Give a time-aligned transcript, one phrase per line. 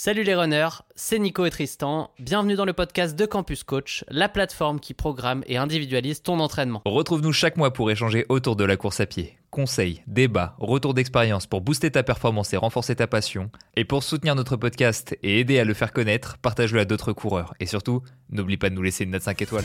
[0.00, 2.12] Salut les runners, c'est Nico et Tristan.
[2.20, 6.82] Bienvenue dans le podcast de Campus Coach, la plateforme qui programme et individualise ton entraînement.
[6.84, 9.36] Retrouve-nous chaque mois pour échanger autour de la course à pied.
[9.50, 13.50] Conseils, débats, retours d'expérience pour booster ta performance et renforcer ta passion.
[13.74, 17.54] Et pour soutenir notre podcast et aider à le faire connaître, partage-le à d'autres coureurs.
[17.58, 19.64] Et surtout, n'oublie pas de nous laisser une note 5 étoiles.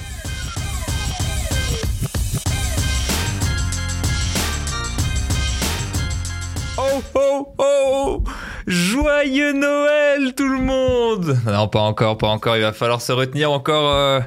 [6.80, 8.24] Oh oh oh
[8.68, 13.52] Joyeux Noël tout le monde Non pas encore, pas encore, il va falloir se retenir
[13.52, 14.22] encore euh,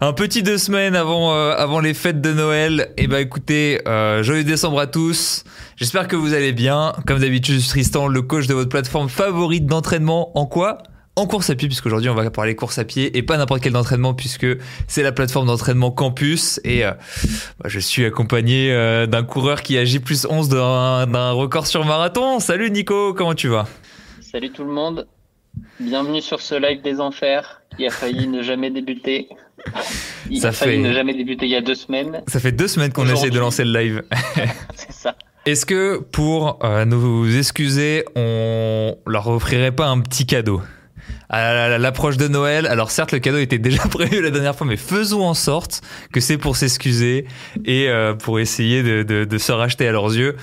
[0.00, 2.92] un petit deux semaines avant, euh, avant les fêtes de Noël.
[2.96, 5.44] Et bah écoutez, euh, joyeux décembre à tous,
[5.76, 6.92] j'espère que vous allez bien.
[7.06, 10.78] Comme d'habitude, je suis Tristan, le coach de votre plateforme favorite d'entraînement en quoi?
[11.18, 13.76] En course à pied, puisqu'aujourd'hui on va parler course à pied et pas n'importe quel
[13.76, 14.46] entraînement, puisque
[14.86, 16.60] c'est la plateforme d'entraînement Campus.
[16.64, 16.92] Et euh,
[17.58, 22.38] bah, je suis accompagné euh, d'un coureur qui agit plus 11 d'un record sur marathon.
[22.38, 23.66] Salut Nico, comment tu vas?
[24.20, 25.06] Salut tout le monde,
[25.80, 29.28] bienvenue sur ce live des enfers qui a failli ne jamais débuter.
[30.30, 32.22] Il Ça a failli fait- ne jamais débuter il y a deux semaines.
[32.28, 34.02] Ça fait deux semaines qu'on essaie de lancer le live.
[34.76, 35.16] C'est ça.
[35.46, 40.60] Est-ce que pour euh, nous excuser, on leur offrirait pas un petit cadeau?
[41.30, 44.76] À l'approche de Noël, alors certes le cadeau était déjà prévu la dernière fois, mais
[44.76, 47.26] faisons en sorte que c'est pour s'excuser
[47.66, 50.36] et euh, pour essayer de, de- de se racheter à leurs yeux.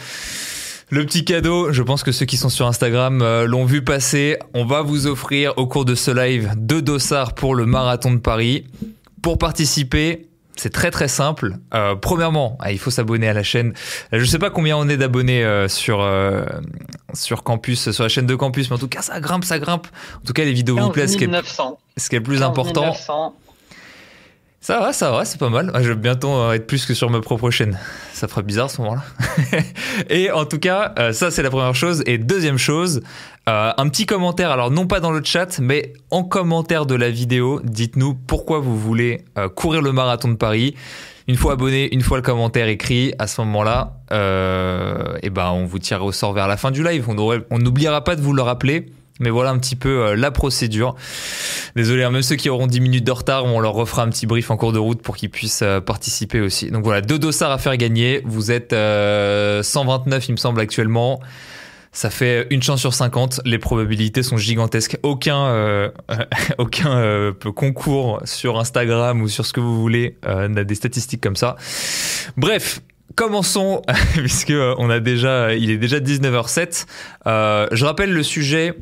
[0.92, 4.38] Le petit cadeau, je pense que ceux qui sont sur Instagram euh, l'ont vu passer.
[4.54, 8.20] On va vous offrir au cours de ce live deux dossards pour le marathon de
[8.20, 8.66] Paris.
[9.24, 11.56] Pour participer, c'est très très simple.
[11.74, 13.74] Euh, premièrement, ah, il faut s'abonner à la chaîne.
[14.14, 16.46] Euh, Je sais pas combien on est d'abonnés euh, sur euh,
[17.14, 19.88] sur campus, sur la chaîne de campus, mais en tout cas ça grimpe, ça grimpe.
[20.18, 21.78] En tout cas les vidéos vous 15 plaisent, ce qui est, 900.
[21.98, 22.86] ce qui est le plus 15 important.
[22.86, 23.36] 900.
[24.66, 25.70] Ça va, ça va, c'est pas mal.
[25.76, 27.78] Ah, Je vais bientôt euh, être plus que sur ma propre chaîne.
[28.14, 29.04] Ça ferait bizarre à ce moment-là.
[30.10, 32.02] et en tout cas, euh, ça c'est la première chose.
[32.08, 33.02] Et deuxième chose,
[33.48, 34.50] euh, un petit commentaire.
[34.50, 38.76] Alors non pas dans le chat, mais en commentaire de la vidéo, dites-nous pourquoi vous
[38.76, 40.74] voulez courir le marathon de Paris.
[41.28, 45.66] Une fois abonné, une fois le commentaire écrit, à ce moment-là, euh, et ben on
[45.66, 47.08] vous tirera au sort vers la fin du live.
[47.08, 48.88] On n'oubliera pas de vous le rappeler.
[49.20, 50.96] Mais voilà un petit peu euh, la procédure.
[51.76, 54.26] Désolé, hein, même ceux qui auront 10 minutes de retard, on leur refera un petit
[54.26, 56.70] brief en cours de route pour qu'ils puissent euh, participer aussi.
[56.70, 58.22] Donc voilà, deux dossards à faire gagner.
[58.26, 61.22] Vous êtes euh, 129, il me semble, actuellement.
[61.96, 63.40] Ça fait une chance sur 50.
[63.46, 64.98] Les probabilités sont gigantesques.
[65.02, 65.90] Aucun, euh,
[66.58, 71.22] aucun euh, concours sur Instagram ou sur ce que vous voulez euh, n'a des statistiques
[71.22, 71.56] comme ça.
[72.36, 72.82] Bref.
[73.16, 73.82] Commençons,
[74.18, 76.86] puisque euh, on a déjà, il est déjà 19h07.
[77.28, 78.74] Euh, je rappelle le sujet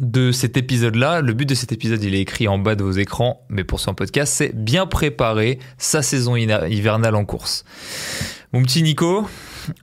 [0.00, 1.20] de cet épisode-là.
[1.20, 3.80] Le but de cet épisode, il est écrit en bas de vos écrans, mais pour
[3.80, 7.64] son podcast, c'est bien préparer sa saison hivernale en course.
[8.52, 9.26] Mon petit Nico,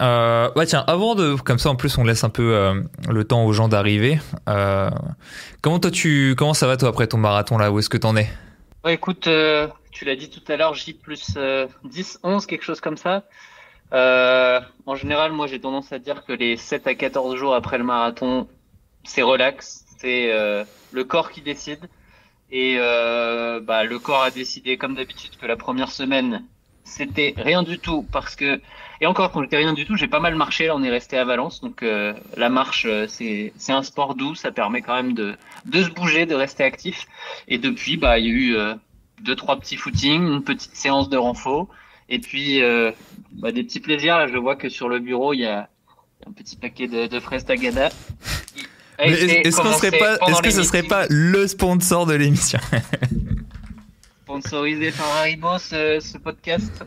[0.01, 3.43] euh, tiens, avant de, comme ça en plus on laisse un peu euh, le temps
[3.45, 4.19] aux gens d'arriver.
[4.47, 4.89] Euh,
[5.61, 7.71] comment toi tu, comment ça va toi après ton marathon là?
[7.71, 8.29] Où est-ce que t'en es?
[8.87, 9.27] Écoute,
[9.91, 13.23] tu l'as dit tout à l'heure, J plus euh, 10, 11, quelque chose comme ça.
[13.91, 17.83] En général, moi j'ai tendance à dire que les 7 à 14 jours après le
[17.83, 18.47] marathon,
[19.03, 21.89] c'est relax, c'est euh, le corps qui décide.
[22.51, 26.43] Et euh, bah, le corps a décidé, comme d'habitude, que la première semaine,
[26.83, 28.59] c'était rien du tout parce que
[29.01, 30.67] et encore quand j'étais rien du tout, j'ai pas mal marché.
[30.67, 34.15] Là, on est resté à Valence, donc euh, la marche, euh, c'est c'est un sport
[34.15, 37.05] doux, ça permet quand même de de se bouger, de rester actif.
[37.47, 38.75] Et depuis, bah, il y a eu euh,
[39.21, 41.67] deux, trois petits footings, une petite séance de renfort,
[42.09, 42.91] et puis euh,
[43.31, 44.17] bah, des petits plaisirs.
[44.17, 45.69] Là, je vois que sur le bureau, il y a
[46.27, 47.89] un petit paquet de, de fraises tagada.
[48.99, 52.59] Est-ce qu'on serait pas, est-ce que ce serait pas le sponsor de l'émission
[54.23, 56.83] sponsorisé par Haribo ce, ce podcast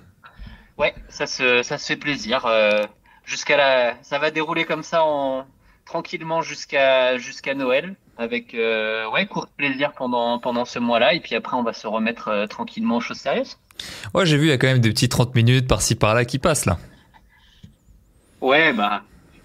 [0.78, 2.46] Ouais, ça se, ça se fait plaisir.
[2.46, 2.84] euh,
[3.24, 5.44] jusqu'à la, ça va dérouler comme ça en
[5.84, 11.34] tranquillement jusqu'à jusqu'à Noël avec euh, ouais court plaisir pendant pendant ce mois-là et puis
[11.34, 13.58] après on va se remettre euh, tranquillement aux choses sérieuses.
[14.14, 16.38] Ouais, j'ai vu, il y a quand même des petits 30 minutes par-ci par-là qui
[16.38, 16.78] passent là.
[18.40, 19.02] Ouais, bah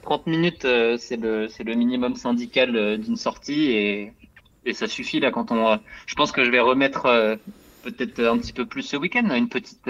[0.07, 4.13] 30 minutes euh, c'est le le minimum syndical euh, d'une sortie et
[4.65, 5.79] et ça suffit là quand on.
[6.05, 7.35] je pense que je vais remettre euh,
[7.83, 9.89] peut-être un petit peu plus ce week-end une petite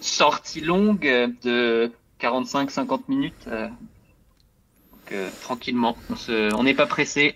[0.00, 1.08] sortie longue
[1.42, 1.90] de
[2.20, 3.48] 45-50 minutes.
[3.48, 5.08] donc,
[5.42, 7.34] tranquillement, on se, on n'est pas pressé.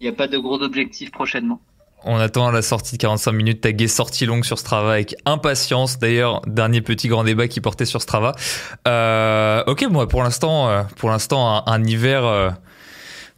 [0.00, 1.60] Il n'y a pas de gros objectifs prochainement.
[2.06, 5.98] On attend la sortie de 45 minutes, taguée sortie longue sur Strava avec impatience.
[5.98, 8.32] D'ailleurs, dernier petit grand débat qui portait sur Strava.
[8.86, 12.50] Euh, ok, moi pour l'instant, euh, pour l'instant un, hiver euh,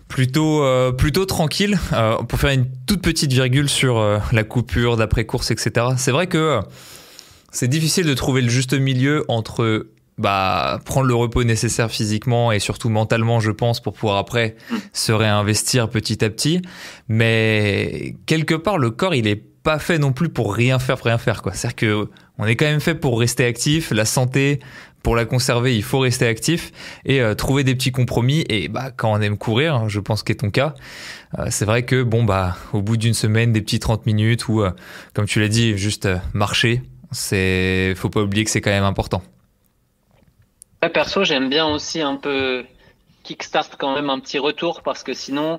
[0.08, 1.78] plutôt euh, plutôt tranquille.
[1.92, 4.02] Euh, pour faire une toute petite virgule sur
[4.32, 5.86] la coupure d'après course, etc.
[5.96, 6.60] C'est vrai que
[7.52, 9.86] c'est difficile de trouver le juste milieu entre
[10.18, 14.76] bah, prendre le repos nécessaire physiquement et surtout mentalement, je pense, pour pouvoir après Mm.
[14.92, 16.62] se réinvestir petit à petit.
[17.08, 21.06] Mais quelque part, le corps, il est pas fait non plus pour rien faire, pour
[21.06, 21.52] rien faire, quoi.
[21.52, 22.08] C'est-à-dire que
[22.38, 23.90] on est quand même fait pour rester actif.
[23.90, 24.60] La santé,
[25.02, 26.72] pour la conserver, il faut rester actif
[27.04, 28.44] et euh, trouver des petits compromis.
[28.48, 30.74] Et bah, quand on aime courir, hein, je pense qu'est ton cas,
[31.38, 34.62] euh, c'est vrai que bon, bah, au bout d'une semaine, des petits 30 minutes ou,
[34.62, 34.70] euh,
[35.14, 39.22] comme tu l'as dit, juste marcher, c'est, faut pas oublier que c'est quand même important.
[40.86, 42.64] Ouais, perso, j'aime bien aussi un peu
[43.24, 45.58] kickstart quand même un petit retour parce que sinon,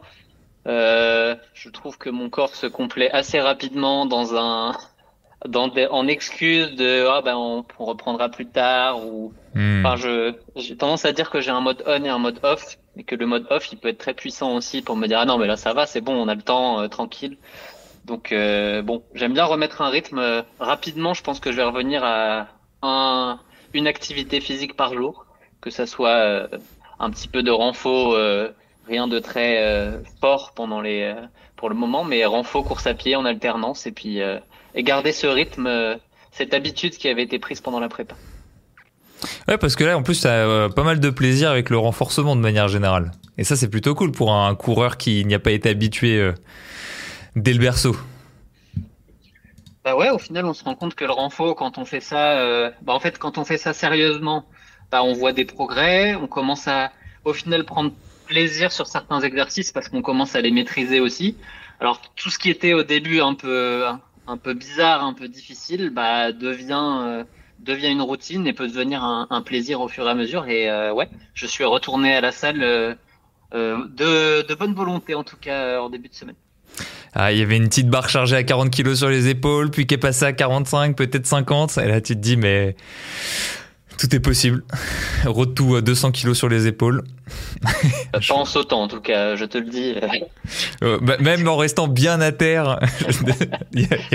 [0.68, 4.74] euh, je trouve que mon corps se complaît assez rapidement dans un,
[5.46, 9.84] dans des, en excuse de ah ben on, on reprendra plus tard ou Hmm.
[9.84, 12.78] enfin je j'ai tendance à dire que j'ai un mode on et un mode off
[12.96, 15.26] et que le mode off il peut être très puissant aussi pour me dire ah
[15.26, 17.38] non mais là ça va c'est bon on a le temps euh, tranquille
[18.06, 22.04] donc euh, bon j'aime bien remettre un rythme rapidement je pense que je vais revenir
[22.04, 22.50] à
[22.84, 23.40] un
[23.74, 25.26] une activité physique par jour
[25.62, 26.48] que ça soit euh,
[27.00, 28.50] un petit peu de renfort euh,
[28.88, 31.14] rien de très euh, fort pendant les
[31.56, 35.28] pour le moment mais renfort course à pied en alternance et puis et garder ce
[35.28, 35.98] rythme
[36.32, 38.16] cette habitude qui avait été prise pendant la prépa
[39.48, 42.36] Ouais, parce que là, en plus, t'as euh, pas mal de plaisir avec le renforcement
[42.36, 43.12] de manière générale.
[43.40, 46.32] Et ça, c'est plutôt cool pour un coureur qui n'y a pas été habitué
[47.36, 47.96] dès le berceau.
[49.88, 52.42] Bah ouais, au final, on se rend compte que le renfort, quand on fait ça,
[52.42, 54.50] euh, bah en fait, quand on fait ça sérieusement,
[54.92, 56.92] bah on voit des progrès, on commence à,
[57.24, 57.94] au final, prendre
[58.26, 61.40] plaisir sur certains exercices parce qu'on commence à les maîtriser aussi.
[61.80, 63.86] Alors, tout ce qui était au début un peu,
[64.26, 67.24] un peu bizarre, un peu difficile, bah devient, euh,
[67.60, 70.48] devient une routine et peut devenir un, un plaisir au fur et à mesure.
[70.48, 72.94] Et euh, ouais, je suis retourné à la salle euh,
[73.54, 76.36] euh, de, de bonne volonté, en tout cas, euh, en début de semaine.
[77.14, 79.88] Ah, il y avait une petite barre chargée à 40 kilos sur les épaules, puis
[79.88, 81.78] qui est passée à 45, peut-être 50.
[81.78, 82.76] Et là, tu te dis, mais
[83.98, 84.64] tout est possible.
[85.26, 87.04] Road to 200 kilos sur les épaules.
[88.14, 89.96] Pas en sautant, en tout cas, je te le dis.
[90.84, 92.80] Euh, bah, même en restant bien à terre,
[93.74, 94.14] il n'y a, il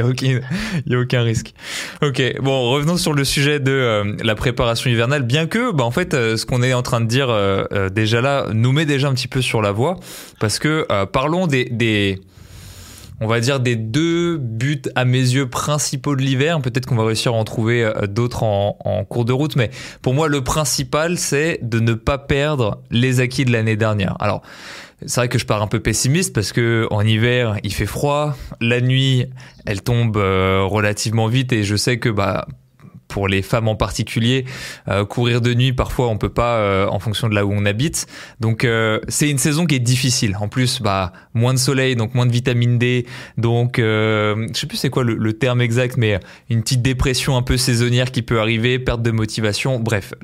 [0.86, 1.52] y a aucun, a risque.
[2.00, 5.24] Ok, bon, revenons sur le sujet de euh, la préparation hivernale.
[5.24, 7.90] Bien que, bah, en fait, euh, ce qu'on est en train de dire euh, euh,
[7.90, 9.96] déjà là nous met déjà un petit peu sur la voie,
[10.40, 12.20] parce que euh, parlons des, des,
[13.20, 16.61] on va dire des deux buts à mes yeux principaux de l'hiver.
[16.61, 19.70] Peut-être qu'on va réussir à en trouver euh, d'autres en, cours de route, mais
[20.00, 24.17] pour moi, le principal, c'est de ne pas perdre les acquis de l'année dernière.
[24.20, 24.43] Alors,
[25.06, 28.37] c'est vrai que je pars un peu pessimiste parce que en hiver, il fait froid,
[28.61, 29.26] la nuit,
[29.67, 32.47] elle tombe euh, relativement vite et je sais que bah
[33.12, 34.47] pour les femmes en particulier,
[34.88, 37.67] euh, courir de nuit parfois on peut pas euh, en fonction de là où on
[37.67, 38.06] habite.
[38.41, 40.37] Donc euh, c'est une saison qui est difficile.
[40.41, 43.06] En plus, bah moins de soleil, donc moins de vitamine D,
[43.37, 46.19] donc euh, je sais plus c'est quoi le, le terme exact, mais
[46.49, 49.79] une petite dépression un peu saisonnière qui peut arriver, perte de motivation.
[49.79, 50.14] Bref,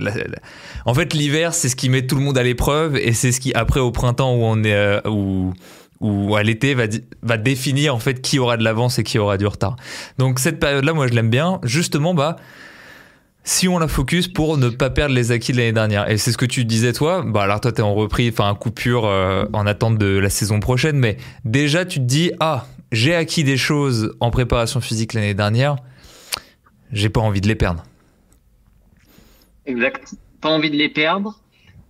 [0.87, 3.41] en fait l'hiver c'est ce qui met tout le monde à l'épreuve et c'est ce
[3.41, 5.53] qui après au printemps où on est euh, où
[6.01, 6.85] ou à l'été va,
[7.23, 9.77] va définir en fait qui aura de l'avance et qui aura du retard.
[10.19, 11.59] Donc cette période-là, moi je l'aime bien.
[11.65, 12.37] Justement, bah
[13.45, 16.11] si on la focus pour ne pas perdre les acquis de l'année dernière.
[16.11, 17.23] Et c'est ce que tu disais toi.
[17.25, 20.99] Bah alors toi t'es en repris, enfin coupure euh, en attente de la saison prochaine,
[20.99, 25.77] mais déjà tu te dis ah j'ai acquis des choses en préparation physique l'année dernière,
[26.93, 27.83] j'ai pas envie de les perdre.
[29.67, 30.15] Exact.
[30.41, 31.39] Pas envie de les perdre.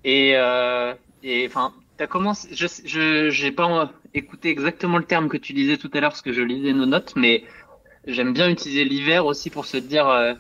[0.04, 2.48] Et, euh, et enfin, t'as commencé.
[2.52, 6.22] Je, je, j'ai pas écouté exactement le terme que tu disais tout à l'heure parce
[6.22, 7.44] que je lisais nos notes, mais
[8.06, 10.08] j'aime bien utiliser l'hiver aussi pour se dire.
[10.08, 10.34] euh,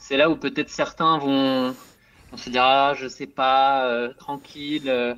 [0.00, 1.76] c'est là où peut-être certains vont,
[2.36, 4.88] se dire ah je sais pas, euh, tranquille.
[4.88, 5.14] euh,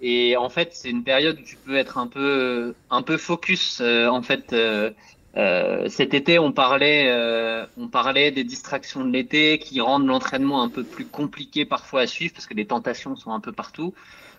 [0.00, 3.80] et en fait, c'est une période où tu peux être un peu, un peu focus.
[3.80, 4.92] euh, en fait, euh,
[5.36, 10.62] euh, cet été, on parlait, euh, on parlait des distractions de l'été qui rendent l'entraînement
[10.62, 13.94] un peu plus compliqué parfois à suivre parce que les tentations sont un peu partout.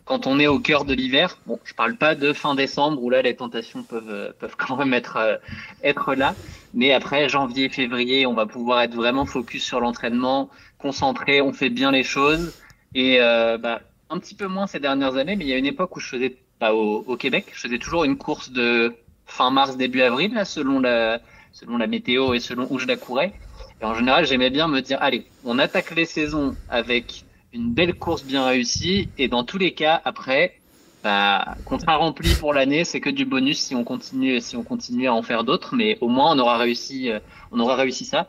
[0.10, 3.12] Quand on est au cœur de l'hiver, bon, je parle pas de fin décembre où
[3.12, 5.38] là les tentations peuvent euh, peuvent quand même être euh,
[5.84, 6.34] être là,
[6.74, 10.50] mais après janvier, février, on va pouvoir être vraiment focus sur l'entraînement,
[10.80, 12.56] concentré, on fait bien les choses
[12.96, 15.68] et euh, bah, un petit peu moins ces dernières années, mais il y a une
[15.68, 18.96] époque où je faisais bah, au, au Québec, je faisais toujours une course de
[19.28, 22.96] fin mars début avril là, selon la selon la météo et selon où je la
[22.96, 23.32] courais.
[23.80, 27.96] Et en général, j'aimais bien me dire allez, on attaque les saisons avec une belle
[27.96, 30.60] course bien réussie et dans tous les cas après
[31.03, 35.08] bah, contrat rempli pour l'année, c'est que du bonus si on continue si on continue
[35.08, 37.20] à en faire d'autres, mais au moins on aura réussi euh,
[37.51, 38.27] on aura réussi ça.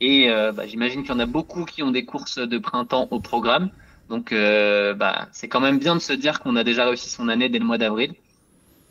[0.00, 3.08] Et euh, bah, j'imagine qu'il y en a beaucoup qui ont des courses de printemps
[3.10, 3.70] au programme.
[4.08, 7.28] Donc euh, bah, c'est quand même bien de se dire qu'on a déjà réussi son
[7.28, 8.14] année dès le mois d'avril.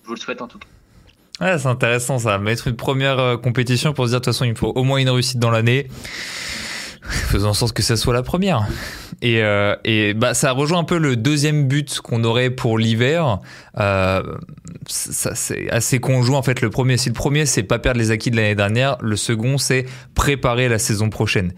[0.04, 0.68] Je vous le souhaite en tout cas.
[1.42, 2.38] Ouais, c'est intéressant ça.
[2.38, 5.00] Mettre une première compétition pour se dire de toute façon il me faut au moins
[5.00, 5.88] une réussite dans l'année.
[7.08, 8.68] Faisons en sorte que ça soit la première.
[9.22, 13.40] Et, euh, et bah, ça rejoint un peu le deuxième but qu'on aurait pour l'hiver.
[13.80, 14.24] Euh,
[14.88, 16.62] ça, c'est assez conjoint en fait.
[16.62, 19.58] Le premier, si le premier c'est pas perdre les acquis de l'année dernière, le second
[19.58, 21.54] c'est préparer la saison prochaine.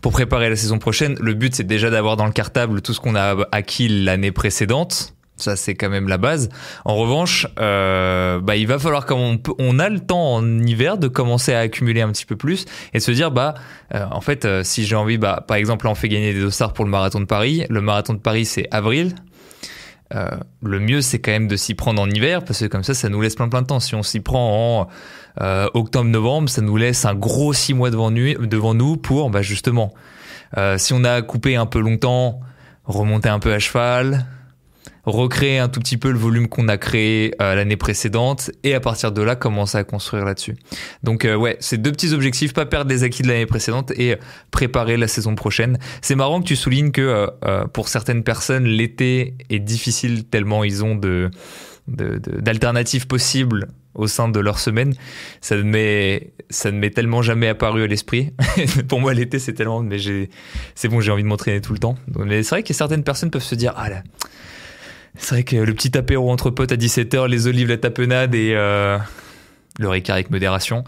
[0.00, 3.00] Pour préparer la saison prochaine, le but c'est déjà d'avoir dans le cartable tout ce
[3.00, 6.48] qu'on a acquis l'année précédente ça, c'est quand même la base.
[6.84, 11.08] En revanche, euh, bah, il va falloir, comme on, a le temps en hiver, de
[11.08, 13.54] commencer à accumuler un petit peu plus et de se dire, bah,
[13.94, 16.72] euh, en fait, euh, si j'ai envie, bah, par exemple, on fait gagner des dossards
[16.72, 17.64] pour le marathon de Paris.
[17.68, 19.14] Le marathon de Paris, c'est avril.
[20.12, 23.08] Le mieux, c'est quand même de s'y prendre en hiver parce que comme ça, ça
[23.08, 23.78] nous laisse plein plein de temps.
[23.78, 24.88] Si on s'y prend
[25.38, 29.42] en octobre-novembre, ça nous laisse un gros six mois devant, nu devant nous pour, bah,
[29.42, 29.94] justement,
[30.78, 32.40] si on a coupé un peu longtemps,
[32.86, 34.26] remonter un peu à cheval,
[35.14, 38.80] recréer un tout petit peu le volume qu'on a créé euh, l'année précédente et à
[38.80, 40.56] partir de là commencer à construire là-dessus.
[41.02, 44.16] Donc euh, ouais, c'est deux petits objectifs, pas perdre les acquis de l'année précédente et
[44.50, 45.78] préparer la saison prochaine.
[46.02, 50.84] C'est marrant que tu soulignes que euh, pour certaines personnes l'été est difficile tellement ils
[50.84, 51.30] ont de
[51.88, 54.94] d'alternatives possibles au sein de leur semaine,
[55.40, 58.32] ça ne m'est ça ne m'est tellement jamais apparu à l'esprit.
[58.88, 59.98] Pour moi, l'été, c'est tellement, mais
[60.74, 61.96] c'est bon, j'ai envie de m'entraîner tout le temps.
[62.18, 64.02] Mais c'est vrai que certaines personnes peuvent se dire, ah là,
[65.16, 68.54] c'est vrai que le petit apéro entre potes à 17h, les olives, la tapenade et
[68.54, 68.98] euh,
[69.78, 70.84] le Ricard avec modération,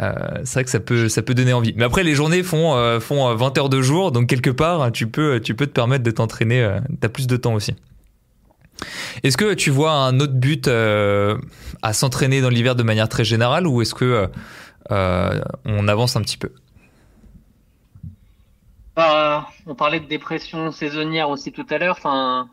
[0.00, 0.12] euh,
[0.44, 1.74] c'est vrai que ça peut, ça peut donner envie.
[1.76, 5.06] Mais après, les journées font, euh, font 20 heures de jour, donc quelque part, tu
[5.06, 7.74] peux, tu peux te permettre de t'entraîner, t'as plus de temps aussi.
[9.22, 13.66] Est-ce que tu vois un autre but à s'entraîner dans l'hiver de manière très générale
[13.66, 14.28] ou est-ce que
[14.90, 16.50] on avance un petit peu?
[18.94, 21.96] Bah, On parlait de dépression saisonnière aussi tout à l'heure.
[21.98, 22.48] Enfin,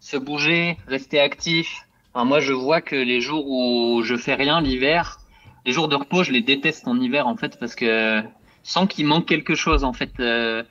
[0.00, 1.86] se bouger, rester actif.
[2.14, 5.18] Enfin, moi, je vois que les jours où je fais rien l'hiver,
[5.66, 8.22] les jours de repos, je les déteste en hiver en fait parce que
[8.62, 10.62] sans qu'il manque quelque chose en fait, euh,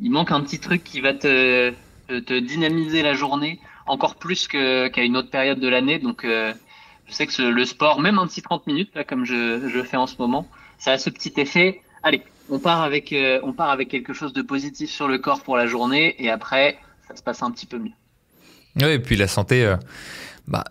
[0.00, 1.72] il manque un petit truc qui va te,
[2.08, 5.98] te dynamiser la journée encore plus qu'à une autre période de l'année.
[5.98, 6.52] Donc, euh,
[7.06, 9.96] je sais que le sport, même un petit 30 minutes là, comme je, je fais
[9.96, 10.46] en ce moment,
[10.78, 11.82] ça a ce petit effet.
[12.02, 15.42] Allez, on part avec euh, on part avec quelque chose de positif sur le corps
[15.42, 17.92] pour la journée et après ça se passe un petit peu mieux.
[18.80, 19.76] Oui, et puis la santé, euh,
[20.46, 20.64] bah,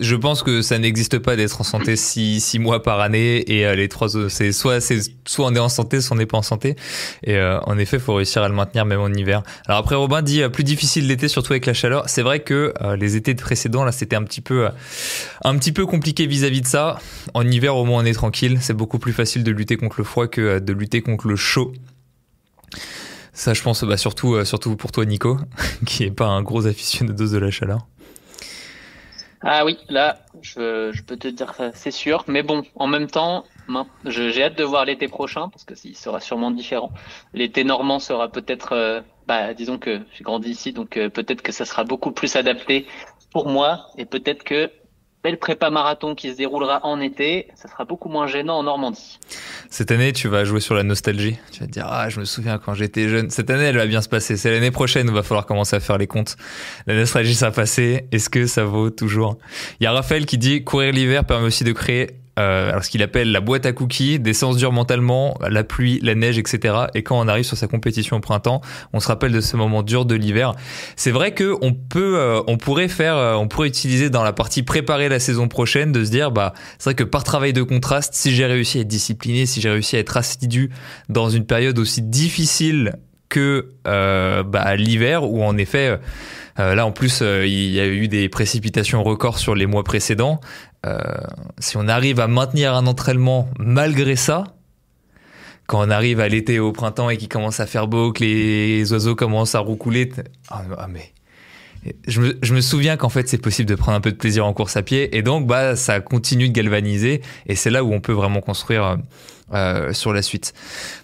[0.00, 3.66] je pense que ça n'existe pas d'être en santé six, six mois par année et
[3.66, 6.38] euh, les trois c'est soit c'est soit on est en santé soit on n'est pas
[6.38, 6.76] en santé.
[7.22, 9.42] Et euh, en effet faut réussir à le maintenir même en hiver.
[9.66, 12.08] Alors après Robin dit euh, plus difficile l'été surtout avec la chaleur.
[12.08, 14.70] C'est vrai que euh, les étés précédents là c'était un petit peu euh,
[15.44, 16.98] un petit peu compliqué vis-à-vis -vis de ça.
[17.34, 18.58] En hiver au moins on est tranquille.
[18.60, 21.72] C'est beaucoup plus facile de lutter contre le froid que de lutter contre le chaud
[23.38, 25.38] ça je pense bah, surtout surtout pour toi Nico
[25.86, 27.86] qui est pas un gros aficionado de la chaleur
[29.40, 32.24] ah oui, là, je, je peux te dire ça, c'est sûr.
[32.26, 33.44] Mais bon, en même temps,
[34.04, 36.90] j'ai hâte de voir l'été prochain parce que il sera sûrement différent.
[37.34, 41.52] L'été normand sera peut-être, euh, bah, disons que j'ai grandi ici, donc euh, peut-être que
[41.52, 42.86] ça sera beaucoup plus adapté
[43.32, 44.70] pour moi et peut-être que
[45.22, 49.18] belle prépa marathon qui se déroulera en été, ça sera beaucoup moins gênant en Normandie.
[49.68, 51.36] Cette année, tu vas jouer sur la nostalgie.
[51.52, 53.30] Tu vas te dire, ah, je me souviens quand j'étais jeune.
[53.30, 54.36] Cette année, elle va bien se passer.
[54.36, 56.36] C'est l'année prochaine où il va falloir commencer à faire les comptes.
[56.86, 58.06] La nostalgie, ça a passé.
[58.12, 59.38] Est-ce que ça vaut toujours?
[59.80, 62.90] Il y a Raphaël qui dit, courir l'hiver permet aussi de créer euh, alors ce
[62.90, 66.74] qu'il appelle la boîte à cookies, des séances dures mentalement, la pluie, la neige, etc.
[66.94, 68.60] Et quand on arrive sur sa compétition au printemps,
[68.92, 70.54] on se rappelle de ce moment dur de l'hiver.
[70.96, 74.32] C'est vrai que on peut, euh, on pourrait faire, euh, on pourrait utiliser dans la
[74.32, 77.62] partie préparer la saison prochaine de se dire, bah, c'est vrai que par travail de
[77.62, 80.70] contraste, si j'ai réussi à être discipliné, si j'ai réussi à être assidu
[81.08, 82.92] dans une période aussi difficile
[83.28, 85.98] que euh, bah, l'hiver où en effet
[86.58, 89.84] euh, là en plus euh, il y a eu des précipitations records sur les mois
[89.84, 90.40] précédents
[91.58, 94.44] si on arrive à maintenir un entraînement malgré ça
[95.66, 98.90] quand on arrive à l'été au printemps et qu'il commence à faire beau que les
[98.92, 100.10] oiseaux commencent à roucouler
[100.50, 101.12] ah, ah mais
[102.06, 104.76] je me, souviens qu'en fait c'est possible de prendre un peu de plaisir en course
[104.76, 108.12] à pied et donc bah ça continue de galvaniser et c'est là où on peut
[108.12, 108.98] vraiment construire
[109.54, 110.52] euh, sur la suite.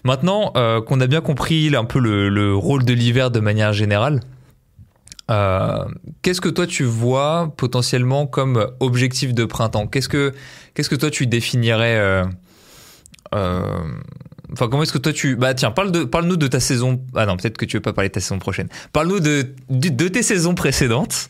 [0.03, 4.21] Maintenant euh, qu'on a bien compris un peu le rôle de l'hiver de manière générale,
[5.31, 5.85] euh,
[6.21, 9.87] qu'est-ce que toi tu vois potentiellement comme objectif de printemps?
[9.87, 10.33] Qu'est-ce que
[10.73, 12.25] qu'est-ce que toi tu définirais euh,
[13.33, 13.61] euh,
[14.53, 15.35] Enfin, comment est-ce que toi tu.
[15.35, 17.01] Bah, tiens, parle de, parle-nous de ta saison.
[17.15, 18.69] Ah non, peut-être que tu veux pas parler de ta saison prochaine.
[18.93, 21.29] Parle-nous de, de, tes saisons précédentes.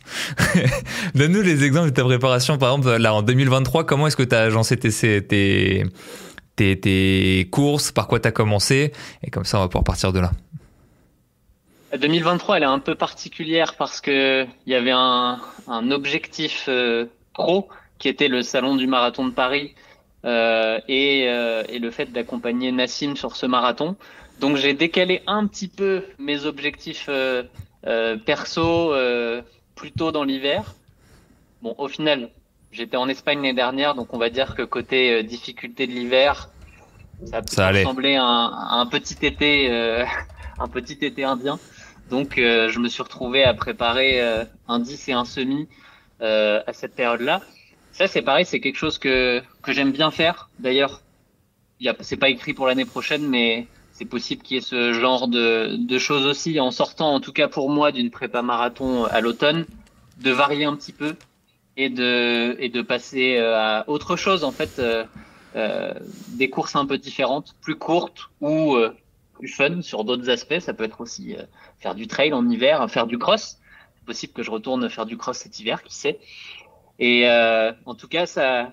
[1.15, 2.57] Donne-nous les exemples de ta préparation.
[2.57, 7.91] Par exemple, là, en 2023, comment est-ce que tu as agencé tes, tes, tes courses
[7.91, 8.91] Par quoi tu as commencé?
[9.23, 10.31] Et comme ça, on va pouvoir partir de là.
[11.97, 17.05] 2023, elle est un peu particulière parce que il y avait un, un objectif euh,
[17.33, 17.67] pro
[17.99, 19.73] qui était le salon du marathon de Paris
[20.25, 23.95] euh, et, euh, et, le fait d'accompagner Nassim sur ce marathon.
[24.39, 27.09] Donc j'ai décalé un petit peu mes objectifs
[27.87, 29.41] euh, perso euh,
[29.75, 30.73] plutôt dans l'hiver.
[31.61, 32.29] Bon, au final,
[32.71, 36.49] j'étais en Espagne l'année dernière, donc on va dire que côté euh, difficulté de l'hiver,
[37.25, 40.03] ça, Ça à un, un petit été, euh,
[40.59, 41.59] un petit été indien.
[42.09, 45.67] Donc euh, je me suis retrouvé à préparer euh, un 10 et un semi
[46.21, 47.41] euh, à cette période-là.
[47.91, 50.49] Ça c'est pareil, c'est quelque chose que que j'aime bien faire.
[50.59, 51.01] D'ailleurs,
[52.01, 55.77] c'est pas écrit pour l'année prochaine, mais c'est possible qu'il y ait ce genre de,
[55.77, 59.65] de choses aussi en sortant, en tout cas pour moi, d'une prépa marathon à l'automne,
[60.21, 61.15] de varier un petit peu
[61.77, 65.03] et de et de passer euh, à autre chose en fait, euh,
[65.55, 65.93] euh,
[66.29, 68.77] des courses un peu différentes, plus courtes ou
[69.33, 70.59] plus fun sur d'autres aspects.
[70.59, 71.35] Ça peut être aussi
[71.85, 73.59] faire du trail en hiver, faire du cross.
[73.95, 76.17] C'est possible que je retourne faire du cross cet hiver, qui sait.
[76.97, 78.71] Et euh, en tout cas, ça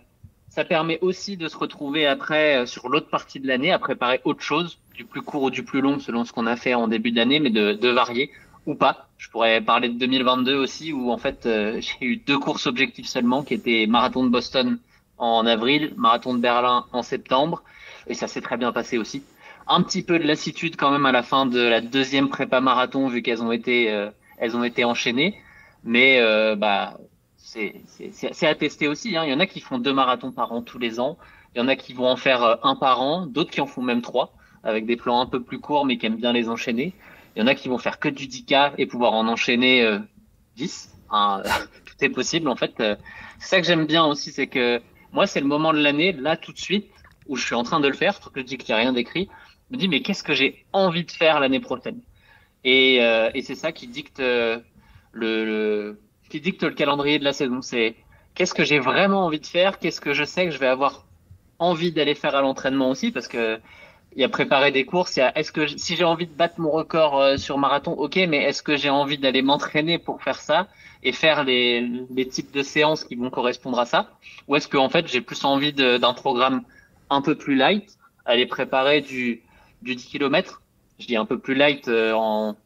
[0.49, 4.23] ça permet aussi de se retrouver après euh, sur l'autre partie de l'année à préparer
[4.25, 6.89] autre chose, du plus court ou du plus long selon ce qu'on a fait en
[6.89, 8.31] début d'année, mais de, de varier
[8.65, 9.09] ou pas.
[9.19, 13.09] Je pourrais parler de 2022 aussi, où en fait euh, j'ai eu deux courses objectifs
[13.09, 14.79] seulement, qui étaient marathon de Boston
[15.19, 17.63] en avril, marathon de Berlin en septembre,
[18.07, 19.23] et ça s'est très bien passé aussi.
[19.67, 23.09] Un petit peu de lassitude quand même à la fin de la deuxième prépa marathon,
[23.09, 25.37] vu qu'elles ont été euh, elles ont été enchaînées,
[25.85, 26.99] mais euh, bah
[27.37, 29.17] c'est c'est- à tester aussi.
[29.17, 29.25] Hein.
[29.25, 31.17] Il y en a qui font deux marathons par an tous les ans.
[31.55, 33.67] Il y en a qui vont en faire euh, un par an, d'autres qui en
[33.67, 36.49] font même trois, avec des plans un peu plus courts mais qui aiment bien les
[36.49, 36.93] enchaîner.
[37.37, 39.99] Il y en a qui vont faire que du 10K et pouvoir en enchaîner euh,
[40.57, 40.91] 10.
[41.11, 41.43] Hein,
[41.87, 42.73] tout est possible en fait.
[43.39, 44.81] C'est ça que j'aime bien aussi, c'est que
[45.13, 46.87] moi c'est le moment de l'année, là tout de suite,
[47.29, 48.83] où je suis en train de le faire, parce que je dis qu'il n'y a
[48.83, 49.29] rien d'écrit.
[49.73, 51.99] Me dis mais qu'est-ce que j'ai envie de faire l'année prochaine?
[52.63, 54.61] Et, euh, et c'est ça qui dicte euh,
[55.13, 57.63] le, le qui dicte le calendrier de la saison.
[57.63, 57.97] C'est
[58.35, 61.07] qu'est-ce que j'ai vraiment envie de faire, qu'est-ce que je sais que je vais avoir
[61.59, 63.59] envie d'aller faire à l'entraînement aussi, parce que
[64.15, 66.35] il y a préparer des courses, il y a est-ce que si j'ai envie de
[66.35, 70.23] battre mon record euh, sur marathon, ok, mais est-ce que j'ai envie d'aller m'entraîner pour
[70.23, 70.69] faire ça
[71.03, 74.11] et faire les, les types de séances qui vont correspondre à ça,
[74.49, 76.63] ou est-ce que en fait j'ai plus envie d'un programme
[77.09, 79.41] un peu plus light, aller préparer du
[79.83, 80.63] du 10 km,
[80.99, 82.57] je dis un peu plus light euh, en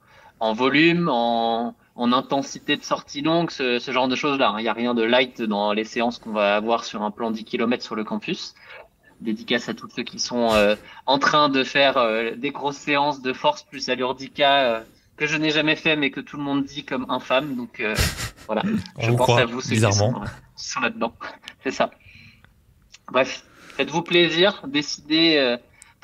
[0.40, 4.50] en volume, en en intensité de sortie longue, ce, ce genre de choses-là.
[4.50, 4.56] hein.
[4.58, 7.30] Il n'y a rien de light dans les séances qu'on va avoir sur un plan
[7.30, 8.54] 10 km sur le campus.
[9.22, 13.22] Dédicace à tous ceux qui sont euh, en train de faire euh, des grosses séances
[13.22, 14.80] de force plus allure-10K euh,
[15.16, 17.56] que je n'ai jamais fait, mais que tout le monde dit comme infâme.
[17.56, 17.94] Donc euh,
[18.46, 18.60] voilà,
[18.96, 20.12] On je pense croit, à vous ceux bizarrement.
[20.12, 20.26] qui sont, euh,
[20.58, 21.14] qui sont là-dedans.
[21.64, 21.90] C'est ça.
[23.10, 23.42] Bref,
[23.76, 25.56] faites-vous plaisir, décidez, euh,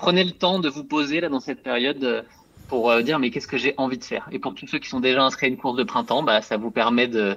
[0.03, 2.23] prenez le temps de vous poser là dans cette période euh,
[2.69, 4.29] pour euh, dire mais qu'est-ce que j'ai envie de faire?
[4.33, 6.57] Et pour tous ceux qui sont déjà inscrits à une course de printemps, bah ça
[6.57, 7.37] vous permet de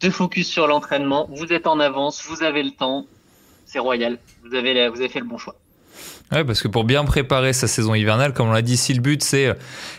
[0.00, 1.28] de focus sur l'entraînement.
[1.30, 3.04] Vous êtes en avance, vous avez le temps,
[3.66, 4.18] c'est royal.
[4.42, 5.56] Vous avez vous avez fait le bon choix.
[6.32, 9.00] Ouais, parce que pour bien préparer sa saison hivernale, comme on l'a dit, si le
[9.00, 9.54] but c'est euh,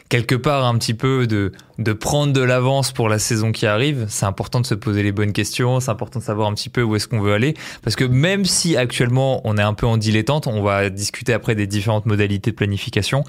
[0.10, 4.06] quelque part un petit peu de, de prendre de l'avance pour la saison qui arrive,
[4.10, 6.82] c'est important de se poser les bonnes questions, c'est important de savoir un petit peu
[6.82, 7.54] où est-ce qu'on veut aller.
[7.84, 11.56] Parce que même si actuellement on est un peu en dilettante, on va discuter après
[11.56, 13.24] des différentes modalités de planification.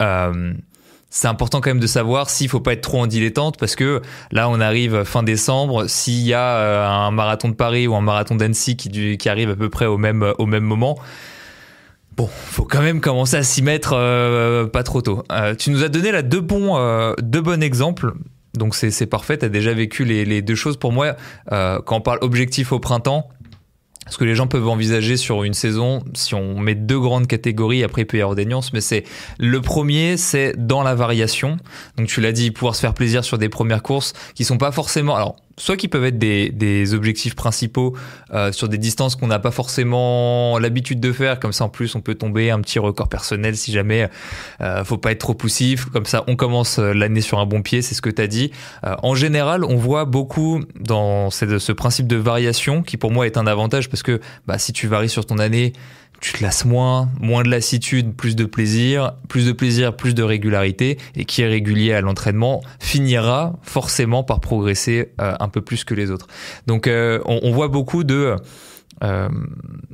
[0.00, 0.54] Euh,
[1.10, 4.02] c'est important quand même de savoir s'il faut pas être trop en dilettante parce que
[4.32, 8.00] là on arrive fin décembre s'il y a euh, un marathon de Paris ou un
[8.00, 10.98] marathon d'Annecy qui, qui arrive à peu près au même au même moment
[12.16, 15.22] Bon, faut quand même commencer à s'y mettre euh, pas trop tôt.
[15.30, 18.14] Euh, tu nous as donné là deux bons, euh, deux bons exemples.
[18.54, 20.78] Donc c'est parfait, tu as déjà vécu les, les deux choses.
[20.78, 21.14] Pour moi,
[21.52, 23.28] euh, quand on parle objectif au printemps,
[24.08, 27.84] ce que les gens peuvent envisager sur une saison, si on met deux grandes catégories,
[27.84, 28.18] après il peut
[28.72, 29.04] mais c'est
[29.38, 31.58] le premier, c'est dans la variation.
[31.98, 34.72] Donc tu l'as dit, pouvoir se faire plaisir sur des premières courses qui sont pas
[34.72, 37.96] forcément, alors soit qui peuvent être des, des objectifs principaux
[38.32, 41.94] euh, sur des distances qu'on n'a pas forcément l'habitude de faire, comme ça en plus
[41.94, 44.08] on peut tomber un petit record personnel si jamais
[44.60, 47.62] euh, faut pas être trop poussif, comme ça on commence euh, l'année sur un bon
[47.62, 48.52] pied, c'est ce que tu as dit.
[48.84, 53.26] Euh, en général, on voit beaucoup dans ce, ce principe de variation qui pour moi
[53.26, 55.72] est un avantage parce que bah, si tu varies sur ton année,
[56.20, 60.22] tu te lasses moins, moins de lassitude, plus de plaisir, plus de plaisir, plus de
[60.22, 65.84] régularité, et qui est régulier à l'entraînement finira forcément par progresser euh, un peu plus
[65.84, 66.26] que les autres.
[66.66, 68.36] Donc euh, on, on voit beaucoup de
[69.04, 69.28] euh,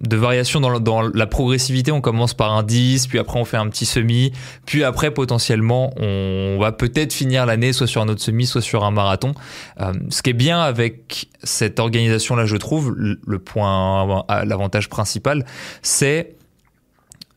[0.00, 1.92] de variations dans, la progressivité.
[1.92, 4.32] On commence par un 10, puis après on fait un petit semi,
[4.66, 8.84] puis après potentiellement on va peut-être finir l'année soit sur un autre semi, soit sur
[8.84, 9.34] un marathon.
[9.80, 15.44] Euh, ce qui est bien avec cette organisation-là, je trouve, le point, l'avantage principal,
[15.82, 16.36] c'est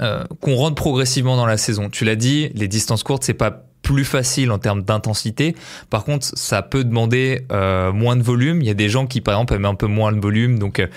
[0.01, 1.89] euh, qu'on rentre progressivement dans la saison.
[1.89, 5.56] Tu l'as dit, les distances courtes, c'est pas plus facile en termes d'intensité.
[5.89, 8.62] Par contre, ça peut demander euh, moins de volume.
[8.62, 10.80] Il y a des gens qui, par exemple, aiment un peu moins le volume, donc
[10.80, 10.88] euh,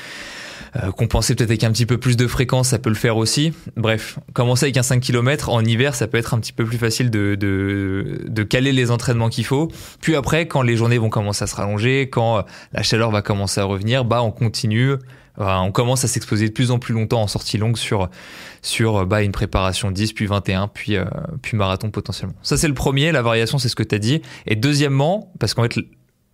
[0.76, 3.52] Euh, compenser peut-être avec un petit peu plus de fréquence, ça peut le faire aussi.
[3.76, 6.78] Bref, commencer avec un 5 km en hiver, ça peut être un petit peu plus
[6.78, 9.70] facile de, de, de caler les entraînements qu'il faut.
[10.00, 13.60] Puis après, quand les journées vont commencer à se rallonger, quand la chaleur va commencer
[13.60, 14.96] à revenir, bah on continue
[15.40, 18.10] on commence à s'exposer de plus en plus longtemps en sortie longue sur,
[18.60, 20.96] sur bah, une préparation 10, puis 21, puis,
[21.42, 22.34] puis marathon potentiellement.
[22.42, 23.12] Ça, c'est le premier.
[23.12, 24.20] La variation, c'est ce que tu as dit.
[24.46, 25.78] Et deuxièmement, parce qu'en fait,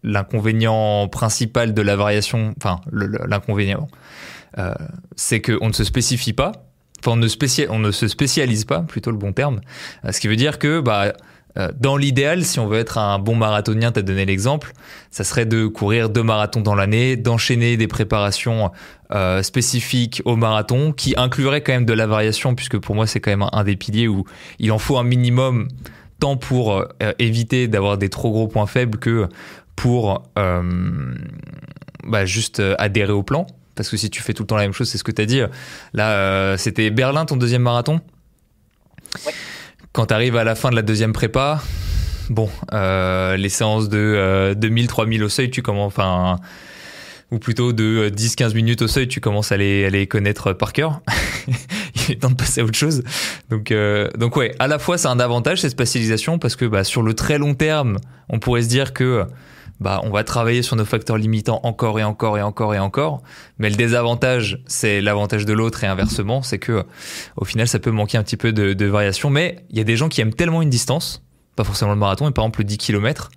[0.05, 3.89] l'inconvénient principal de la variation, enfin l'inconvénient,
[4.59, 4.75] euh,
[5.17, 6.53] c'est qu'on ne se spécifie pas,
[7.01, 7.27] enfin on ne,
[7.71, 9.61] on ne se spécialise pas, plutôt le bon terme,
[10.05, 11.15] euh, ce qui veut dire que bah,
[11.57, 14.73] euh, dans l'idéal, si on veut être un bon marathonien, tu as donné l'exemple,
[15.11, 18.71] ça serait de courir deux marathons dans l'année, d'enchaîner des préparations
[19.43, 23.31] spécifiques au marathon, qui incluraient quand même de la variation, puisque pour moi c'est quand
[23.31, 24.25] même un, des piliers où
[24.59, 25.69] il en faut un minimum
[26.19, 26.85] tant pour
[27.21, 29.29] éviter d'avoir des trop gros points faibles que
[29.77, 31.15] pour euh,
[32.05, 33.47] bah, juste euh, adhérer au plan.
[33.75, 35.23] Parce que si tu fais tout le temps la même chose, c'est ce que tu
[35.23, 35.41] as dit.
[35.95, 38.01] Là, euh, c'était Berlin, ton deuxième marathon?
[39.93, 41.61] Quand tu arrives à la fin de la deuxième prépa,
[42.31, 46.39] bon, les séances de 2000, 3000 au seuil, tu commences, enfin,
[47.31, 50.73] ou plutôt de 10-15 minutes au seuil, tu commences à les, à les connaître par
[50.73, 51.01] cœur.
[52.09, 53.03] Il est temps de passer à autre chose.
[53.51, 53.73] Donc,
[54.17, 57.15] donc ouais, à la fois c'est un avantage cette spécialisation parce que bah, sur le
[57.15, 59.27] très long terme, on pourrait se dire que
[59.81, 63.23] bah, on va travailler sur nos facteurs limitants encore et encore et encore et encore.
[63.59, 66.85] Mais le désavantage, c'est l'avantage de l'autre et inversement, c'est que
[67.37, 69.31] au final, ça peut manquer un petit peu de, variation.
[69.31, 71.23] Mais il y a des gens qui aiment tellement une distance,
[71.57, 73.31] pas forcément le marathon, mais par exemple le 10 km,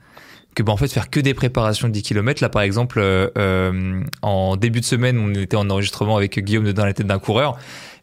[0.55, 2.41] que bah, en fait faire que des préparations de 10 km.
[2.43, 6.65] Là, par exemple, euh, euh, en début de semaine, on était en enregistrement avec Guillaume
[6.65, 7.57] de Dans la tête d'un coureur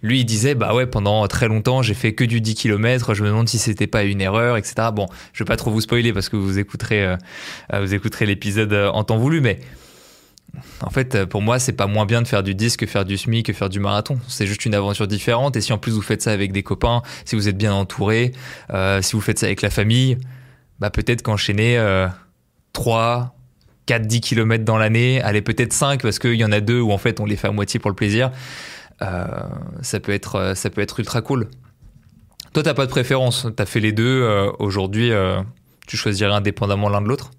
[0.04, 3.22] lui il disait bah ouais pendant très longtemps j'ai fait que du 10 km je
[3.22, 6.12] me demande si c'était pas une erreur etc bon je vais pas trop vous spoiler
[6.12, 7.16] parce que vous écouterez euh,
[7.80, 9.58] vous écouterez l'épisode en temps voulu mais
[10.80, 13.16] en fait, pour moi, c'est pas moins bien de faire du 10 que faire du
[13.16, 14.18] SMI, que faire du marathon.
[14.28, 15.56] C'est juste une aventure différente.
[15.56, 18.32] Et si en plus vous faites ça avec des copains, si vous êtes bien entouré,
[18.72, 20.16] euh, si vous faites ça avec la famille,
[20.78, 22.06] bah peut-être qu'enchaîner euh,
[22.72, 23.34] 3,
[23.86, 26.92] 4, 10 km dans l'année, allez peut-être 5 parce qu'il y en a deux où
[26.92, 28.30] en fait on les fait à moitié pour le plaisir.
[29.02, 29.26] Euh,
[29.82, 31.50] ça peut être euh, ça peut être ultra cool.
[32.52, 34.22] Toi, t'as pas de préférence, t'as fait les deux.
[34.22, 35.10] Euh, aujourd'hui,
[35.88, 37.32] tu choisirais indépendamment l'un de l'autre?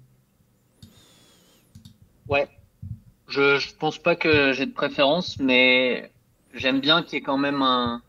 [2.28, 2.48] Ouais.
[3.26, 6.12] Je, je pense pas que j'ai de préférence, mais
[6.52, 8.02] j'aime bien qu'il y ait quand même un,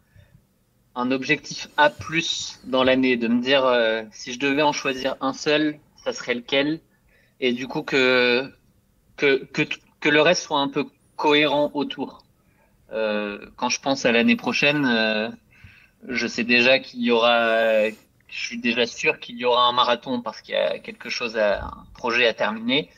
[0.96, 3.64] objectif A plus dans l'année, de me dire
[4.12, 6.82] si je devais en choisir un seul, ça serait lequel,
[7.40, 8.52] et du coup que
[9.18, 12.27] le reste soit un peu cohérent autour.
[12.91, 15.30] Euh, quand je pense à l'année prochaine, euh,
[16.08, 20.21] je sais déjà qu'il y aura, je suis déjà sûr qu'il y aura un marathon
[20.21, 22.89] parce qu'il y a quelque chose à, un projet à terminer.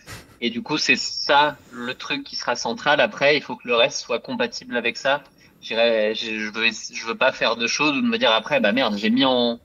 [0.42, 3.02] Et du coup, c'est ça le truc qui sera central.
[3.02, 5.24] Après, il faut que le reste soit compatible avec ça.
[5.62, 8.96] je veux, je veux pas faire de choses ou de me dire après, bah merde,
[8.98, 9.60] j'ai mis en,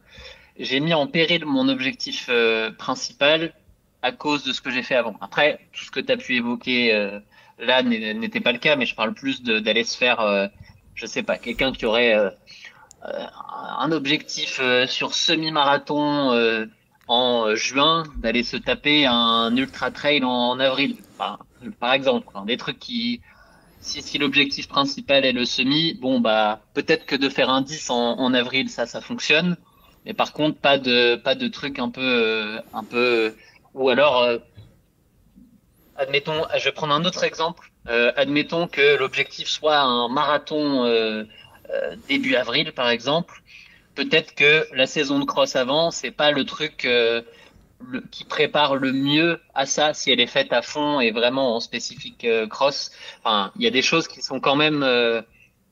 [0.59, 3.55] j'ai mis en péril mon objectif euh, principal
[4.03, 5.17] à cause de ce que j'ai fait avant.
[5.21, 6.93] Après, tout ce que tu as pu évoquer
[7.59, 10.47] là n'était pas le cas, mais je parle plus d'aller se faire, euh,
[10.95, 12.31] je sais pas, quelqu'un qui aurait euh,
[13.07, 13.27] euh,
[13.79, 16.69] un objectif sur semi-marathon
[17.07, 20.97] en juin, d'aller se taper un ultra trail en, avril,
[21.79, 23.21] par exemple, des trucs qui,
[23.81, 27.91] si, si l'objectif principal est le semi, bon bah peut-être que de faire un 10
[27.91, 29.57] en, en, avril, ça, ça fonctionne,
[30.07, 33.35] mais par contre pas de pas de trucs un peu un peu
[33.75, 34.27] ou alors
[35.97, 37.71] admettons, je vais prendre un autre exemple.
[37.89, 41.25] Euh, admettons que l'objectif soit un marathon euh,
[41.71, 43.43] euh, début avril, par exemple.
[43.95, 46.89] Peut-être que la saison de cross avant, c'est pas le truc
[48.11, 51.61] qui prépare le mieux à ça si elle est faite à fond et vraiment en
[51.61, 52.91] spécifique cross.
[53.23, 54.85] Enfin, il y a des choses qui sont quand même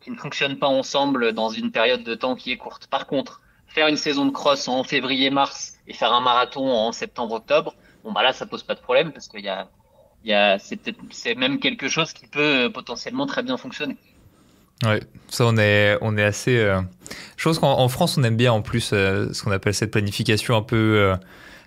[0.01, 2.87] qui ne fonctionnent pas ensemble dans une période de temps qui est courte.
[2.87, 7.75] Par contre, faire une saison de cross en février-mars et faire un marathon en septembre-octobre,
[8.05, 9.69] bon bah là ça pose pas de problème parce qu'il y a
[10.25, 13.97] c'est même quelque chose qui peut euh, potentiellement très bien fonctionner.
[14.85, 16.57] Ouais, ça on est on est assez.
[16.59, 16.81] Euh...
[17.37, 20.57] Je pense qu'en France on aime bien en plus euh, ce qu'on appelle cette planification
[20.57, 21.17] un peu euh,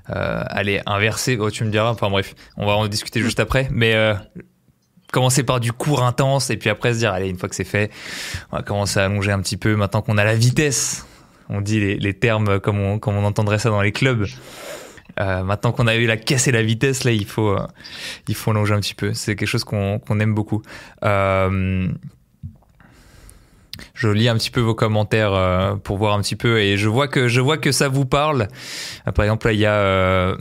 [0.09, 1.37] euh allez inversée.
[1.39, 1.91] Oh, tu me diras.
[1.91, 3.67] Enfin bref, on va en discuter juste après.
[3.71, 3.95] Mais
[5.11, 7.63] commencer par du cours intense et puis après se dire allez une fois que c'est
[7.63, 7.89] fait,
[8.51, 9.75] on va commencer à allonger un petit peu.
[9.75, 11.05] Maintenant qu'on a la vitesse,
[11.47, 14.25] on dit les, les termes comme on comme on entendrait ça dans les clubs.
[15.19, 17.67] Euh, maintenant qu'on a eu la caisse et la vitesse, là, il faut, euh,
[18.28, 19.13] il faut allonger un petit peu.
[19.13, 20.62] C'est quelque chose qu'on aime beaucoup.
[21.04, 21.88] Euh,
[23.93, 27.10] je lis un petit peu vos commentaires pour voir un petit peu et je vois
[27.10, 28.47] que je vois que ça vous parle.
[29.13, 30.38] par exemple, là, il y a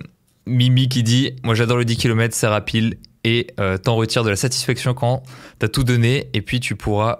[0.46, 3.48] Mimi qui dit "Moi, j'adore le 10 km, c'est rapide et
[3.82, 5.24] t'en retires de la satisfaction quand
[5.58, 7.18] t'as tout donné et puis tu pourras,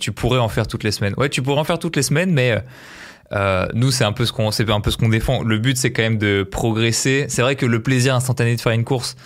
[0.00, 1.14] tu pourrais en faire toutes les semaines.
[1.16, 2.60] Ouais, tu pourrais en faire toutes les semaines, mais
[3.74, 5.42] nous c'est un peu ce qu'on, c'est un peu ce qu'on défend.
[5.42, 7.26] Le but c'est quand même de progresser.
[7.28, 9.16] C'est vrai que le plaisir instantané de faire une course.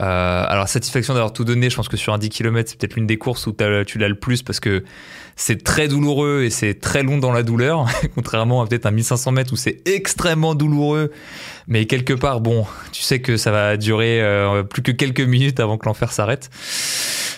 [0.00, 2.94] Euh, alors satisfaction d'avoir tout donné, je pense que sur un 10 km c'est peut-être
[2.94, 3.54] l'une des courses où
[3.86, 4.84] tu l'as le plus parce que
[5.36, 9.32] c'est très douloureux et c'est très long dans la douleur, contrairement à peut-être un 1500
[9.32, 11.12] mètres où c'est extrêmement douloureux,
[11.68, 15.60] mais quelque part, bon, tu sais que ça va durer euh, plus que quelques minutes
[15.60, 16.50] avant que l'enfer s'arrête.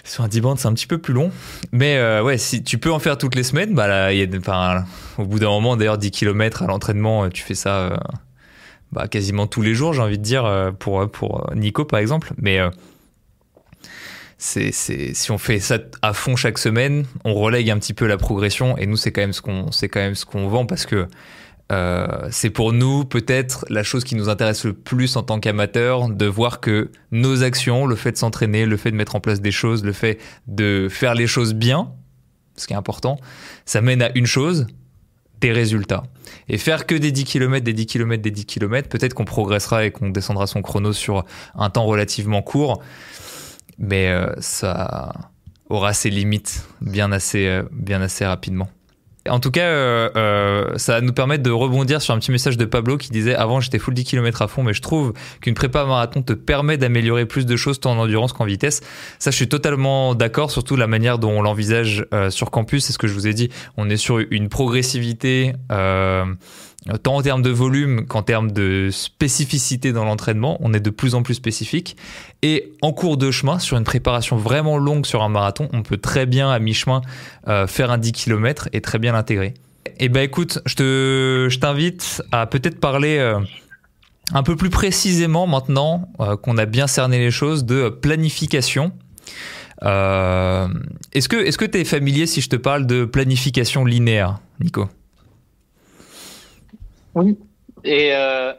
[0.04, 1.30] Sur un 10 bandes, c'est un petit peu plus long,
[1.72, 4.26] mais euh, ouais, si tu peux en faire toutes les semaines, bah là, y a,
[4.38, 4.84] enfin,
[5.18, 7.96] au bout d'un moment, d'ailleurs, 10 km à l'entraînement, tu fais ça euh,
[8.92, 12.60] bah, quasiment tous les jours, j'ai envie de dire, pour, pour Nico par exemple, mais
[14.44, 14.72] c'est,
[15.14, 18.76] si on fait ça à fond chaque semaine, on relègue un petit peu la progression.
[18.76, 21.08] Et nous c'est quand même ce qu'on c'est quand même ce qu'on vend parce que
[21.72, 26.08] euh, c'est pour nous peut-être la chose qui nous intéresse le plus en tant qu'amateur
[26.08, 29.40] de voir que nos actions, le fait de s'entraîner, le fait de mettre en place
[29.40, 31.92] des choses, le fait de faire les choses bien,
[32.56, 33.18] ce qui est important,
[33.64, 34.66] ça mène à une chose,
[35.40, 36.04] des résultats.
[36.48, 39.84] Et faire que des 10 km, des 10 km, des 10 km, peut-être qu'on progressera
[39.84, 41.24] et qu'on descendra son chrono sur
[41.54, 42.82] un temps relativement court
[43.78, 45.12] mais euh, ça
[45.68, 48.68] aura ses limites bien assez, euh, bien assez rapidement.
[49.28, 52.64] En tout cas, euh, ça va nous permettre de rebondir sur un petit message de
[52.64, 55.84] Pablo qui disait avant j'étais full 10 km à fond, mais je trouve qu'une prépa
[55.84, 58.82] marathon te permet d'améliorer plus de choses tant en endurance qu'en vitesse.
[59.18, 62.84] Ça, je suis totalement d'accord, surtout la manière dont on l'envisage sur campus.
[62.84, 63.48] C'est ce que je vous ai dit.
[63.76, 65.54] On est sur une progressivité
[67.02, 71.14] tant en termes de volume qu'en termes de spécificité dans l'entraînement, on est de plus
[71.14, 71.96] en plus spécifique.
[72.42, 75.96] Et en cours de chemin, sur une préparation vraiment longue sur un marathon, on peut
[75.96, 77.00] très bien à mi-chemin
[77.48, 79.54] euh, faire un 10 km et très bien l'intégrer.
[79.98, 83.38] Eh ben écoute, je te, je t'invite à peut-être parler euh,
[84.32, 88.92] un peu plus précisément maintenant euh, qu'on a bien cerné les choses de planification.
[89.82, 94.88] est-ce que, est-ce que tu es familier si je te parle de planification linéaire, Nico?
[97.14, 97.38] Oui.
[97.84, 98.52] Et euh,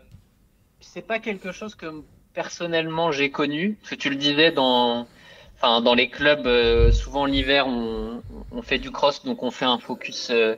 [0.79, 5.07] c'est pas quelque chose que personnellement j'ai connu, parce que tu le disais dans,
[5.55, 8.21] enfin dans les clubs, euh, souvent l'hiver on,
[8.61, 10.55] fait du cross, donc on fait un focus euh,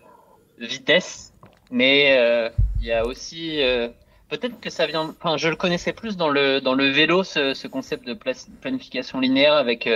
[0.59, 1.33] vitesse,
[1.71, 3.59] mais euh, il y a aussi
[4.29, 7.53] peut-être que ça vient, enfin je le connaissais plus dans le dans le vélo ce,
[7.53, 9.89] ce concept de planification linéaire avec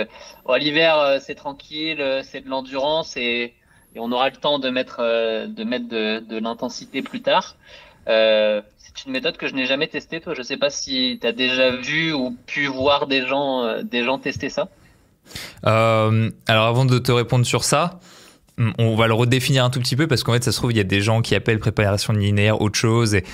[0.44, 3.54] oh, l'hiver c'est tranquille, c'est de l'endurance et,
[3.94, 4.98] et, on aura le temps de mettre
[5.46, 7.56] de mettre de, de l'intensité plus tard.
[8.08, 10.20] Euh, c'est une méthode que je n'ai jamais testée.
[10.20, 13.82] Toi, je sais pas si tu as déjà vu ou pu voir des gens, euh,
[13.82, 14.68] des gens tester ça.
[15.66, 18.00] Euh, alors, avant de te répondre sur ça,
[18.58, 20.72] hmm, on va le redéfinir un tout petit peu parce qu'en fait, ça se trouve,
[20.72, 23.14] il y a des gens qui appellent préparation linéaire autre chose.
[23.14, 23.24] Et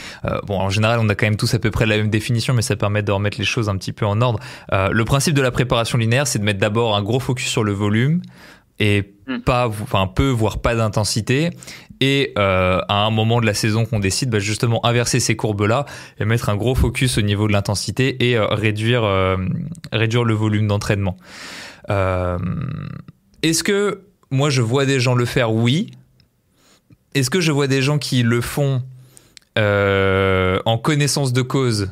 [0.47, 2.63] bon, en général, on a quand même tous à peu près la même définition, mais
[2.63, 4.39] ça permet de remettre les choses un petit peu en ordre.
[4.71, 7.73] le principe de la préparation linéaire, c'est de mettre d'abord un gros focus sur le
[7.73, 8.21] volume
[8.79, 9.41] et hmm.
[9.41, 11.51] pas, enfin peu, voire pas d'intensité,
[12.01, 15.87] et euh, à un moment de la saison qu'on décide bah, justement inverser ces courbes-là
[16.19, 19.37] et mettre un gros focus au niveau de l'intensité et euh, réduire, euh,
[19.93, 21.17] réduire le volume d'entraînement.
[23.43, 25.53] Est-ce que moi je vois des gens le faire?
[25.53, 25.91] Oui.
[27.15, 28.83] Est-ce que je vois des gens qui le font
[29.57, 31.91] en connaissance de cause?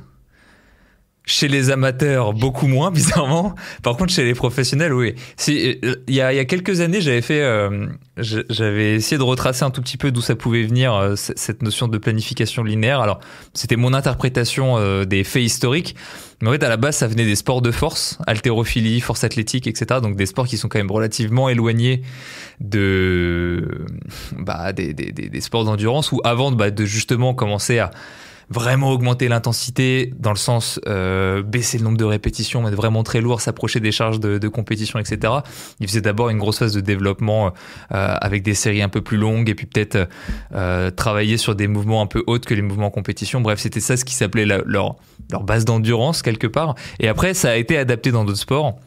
[1.27, 3.55] Chez les amateurs, beaucoup moins, bizarrement.
[3.83, 5.15] Par contre, chez les professionnels, oui.
[5.49, 9.71] Il y a, y a quelques années, j'avais fait, euh, j'avais essayé de retracer un
[9.71, 13.01] tout petit peu d'où ça pouvait venir euh, cette notion de planification linéaire.
[13.01, 13.19] Alors,
[13.53, 15.97] c'était mon interprétation euh, des faits historiques,
[16.41, 19.67] mais en fait, à la base, ça venait des sports de force, haltérophilie, force athlétique,
[19.67, 20.01] etc.
[20.01, 22.03] Donc, des sports qui sont quand même relativement éloignés
[22.61, 23.85] de,
[24.39, 27.91] bah, des, des, des sports d'endurance, où avant bah, de justement commencer à
[28.49, 33.21] vraiment augmenter l'intensité dans le sens euh, baisser le nombre de répétitions, mettre vraiment très
[33.21, 35.33] lourd, s'approcher des charges de, de, compétition, etc.
[35.81, 37.51] Il faisait d'abord une grosse phase de développement euh,
[38.21, 40.09] avec des séries un peu plus longues et puis peut-être
[40.55, 43.41] euh, travailler sur des mouvements un peu hautes que les mouvements en compétition.
[43.41, 46.77] Bref, c'était ça ce qui s'appelait leur, leur base d'endurance quelque part.
[47.01, 48.79] Et après, ça a été adapté dans d'autres sports.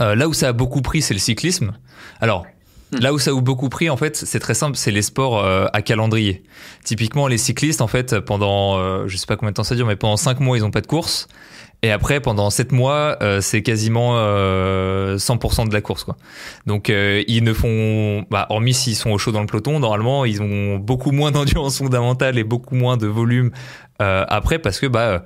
[0.00, 1.72] Euh, là où ça a beaucoup pris, c'est le cyclisme.
[2.20, 2.46] Alors.
[2.92, 5.66] Là où ça a beaucoup pris, en fait, c'est très simple, c'est les sports euh,
[5.72, 6.42] à calendrier.
[6.84, 9.86] Typiquement, les cyclistes, en fait, pendant, euh, je sais pas combien de temps ça dure,
[9.86, 11.28] mais pendant 5 mois, ils ont pas de course.
[11.82, 16.16] Et après, pendant 7 mois, euh, c'est quasiment 100% de la course, quoi.
[16.66, 20.42] Donc, ils ne font, bah, hormis s'ils sont au chaud dans le peloton, normalement, ils
[20.42, 23.52] ont beaucoup moins d'endurance fondamentale et beaucoup moins de volume
[23.98, 25.24] après, parce que, bah,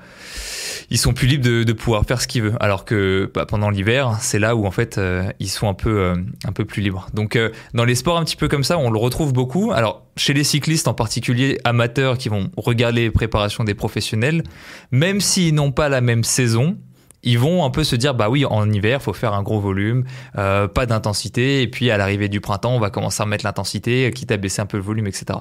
[0.92, 2.56] ils sont plus libres de, de pouvoir faire ce qu'ils veulent.
[2.60, 5.98] Alors que bah, pendant l'hiver, c'est là où en fait euh, ils sont un peu
[5.98, 7.06] euh, un peu plus libres.
[7.14, 9.72] Donc euh, dans les sports un petit peu comme ça, on le retrouve beaucoup.
[9.72, 14.42] Alors chez les cyclistes en particulier amateurs qui vont regarder les préparations des professionnels,
[14.90, 16.76] même s'ils n'ont pas la même saison,
[17.22, 20.04] ils vont un peu se dire bah oui en hiver faut faire un gros volume
[20.38, 24.10] euh, pas d'intensité et puis à l'arrivée du printemps on va commencer à remettre l'intensité
[24.12, 25.38] quitte à baisser un peu le volume etc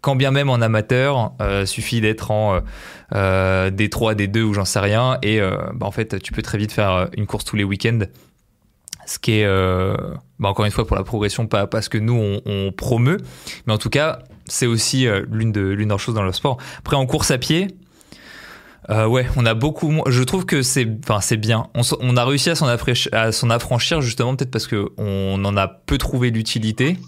[0.00, 2.60] quand bien même en amateur euh, suffit d'être en
[3.14, 6.58] euh, D3 D2 ou j'en sais rien et euh, bah, en fait tu peux très
[6.58, 8.00] vite faire une course tous les week-ends
[9.06, 9.96] ce qui est euh,
[10.38, 13.18] bah, encore une fois pour la progression pas parce que nous on, on promeut
[13.66, 16.58] mais en tout cas c'est aussi euh, l'une de l'une des choses dans le sport
[16.78, 17.68] après en course à pied
[18.88, 19.92] euh, ouais, on a beaucoup.
[20.08, 20.88] Je trouve que c'est,
[21.20, 21.68] c'est bien.
[21.74, 25.96] On, on, a réussi à s'en affranchir justement peut-être parce que on en a peu
[25.96, 26.98] trouvé l'utilité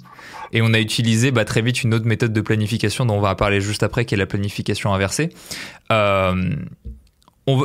[0.53, 3.35] et on a utilisé bah, très vite une autre méthode de planification dont on va
[3.35, 5.31] parler juste après, qui est la planification inversée.
[5.91, 6.55] Euh,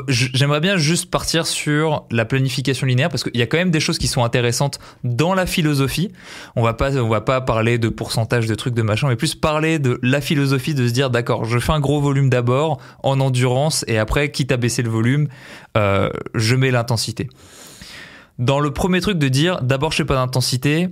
[0.08, 3.80] J'aimerais bien juste partir sur la planification linéaire parce qu'il y a quand même des
[3.80, 6.12] choses qui sont intéressantes dans la philosophie.
[6.56, 9.36] On va pas, on va pas parler de pourcentage de trucs de machin, mais plus
[9.36, 13.19] parler de la philosophie de se dire d'accord, je fais un gros volume d'abord en
[13.19, 15.28] endurance et après, quitte à baisser le volume,
[15.78, 17.30] euh, je mets l'intensité.
[18.39, 20.89] Dans le premier truc de dire d'abord je fais pas d'intensité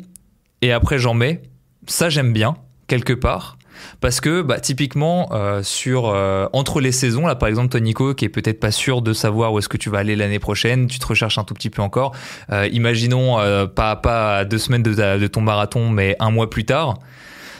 [0.61, 1.41] et après j'en mets,
[1.87, 2.55] ça j'aime bien
[2.87, 3.57] quelque part
[3.99, 8.25] parce que bah, typiquement euh, sur euh, entre les saisons là par exemple Tonico qui
[8.25, 10.99] est peut-être pas sûr de savoir où est-ce que tu vas aller l'année prochaine tu
[10.99, 12.13] te recherches un tout petit peu encore
[12.51, 13.37] euh, imaginons
[13.75, 16.95] pas pas deux semaines de, ton marathon mais un mois plus tard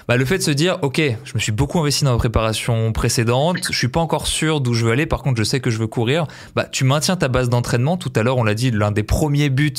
[0.07, 2.91] bah, le fait de se dire ok je me suis beaucoup investi dans la préparation
[2.91, 5.69] précédente je suis pas encore sûr d'où je veux aller par contre je sais que
[5.69, 7.97] je veux courir bah tu maintiens ta base d'entraînement.
[7.97, 9.73] Tout à l'heure on l'a dit l'un des premiers buts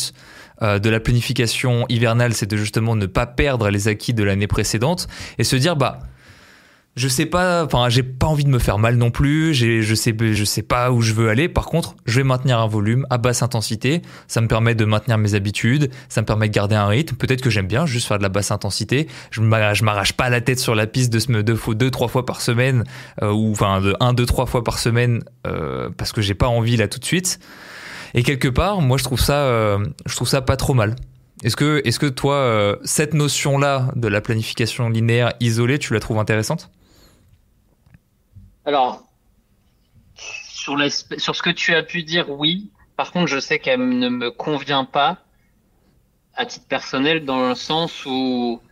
[0.60, 5.06] de la planification hivernale, c'est de justement ne pas perdre les acquis de l'année précédente
[5.38, 6.00] et se dire bah
[6.96, 10.14] je sais pas, enfin, j'ai pas envie de me faire mal non plus, je sais,
[10.18, 11.46] je sais pas où je veux aller.
[11.48, 14.00] Par contre, je vais maintenir un volume à basse intensité.
[14.28, 17.16] Ça me permet de maintenir mes habitudes, ça me permet de garder un rythme.
[17.16, 19.08] Peut-être que j'aime bien juste faire de la basse intensité.
[19.30, 22.84] Je m'arrache pas la tête sur la piste de deux, deux trois fois par semaine,
[23.22, 26.48] euh, ou enfin, de un, deux, trois fois par semaine, euh, parce que j'ai pas
[26.48, 27.40] envie là tout de suite.
[28.16, 30.96] Et quelque part, moi, je trouve ça, euh, je trouve ça pas trop mal.
[31.44, 36.00] Est-ce que, est-ce que toi, euh, cette notion-là de la planification linéaire isolée, tu la
[36.00, 36.70] trouves intéressante?
[38.64, 39.04] Alors,
[40.14, 40.78] sur,
[41.18, 42.70] sur ce que tu as pu dire, oui.
[42.96, 45.18] Par contre, je sais qu'elle ne me convient pas
[46.34, 48.62] à titre personnel dans le sens où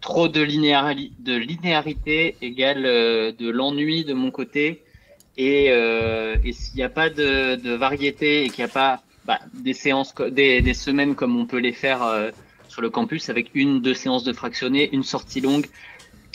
[0.00, 4.85] trop de, de linéarité égale euh, de l'ennui de mon côté.
[5.36, 9.02] Et, euh, et s'il n'y a pas de, de variété et qu'il n'y a pas
[9.24, 12.30] bah, des séances, des, des, semaines comme on peut les faire euh,
[12.68, 15.66] sur le campus avec une, deux séances de fractionné, une sortie longue,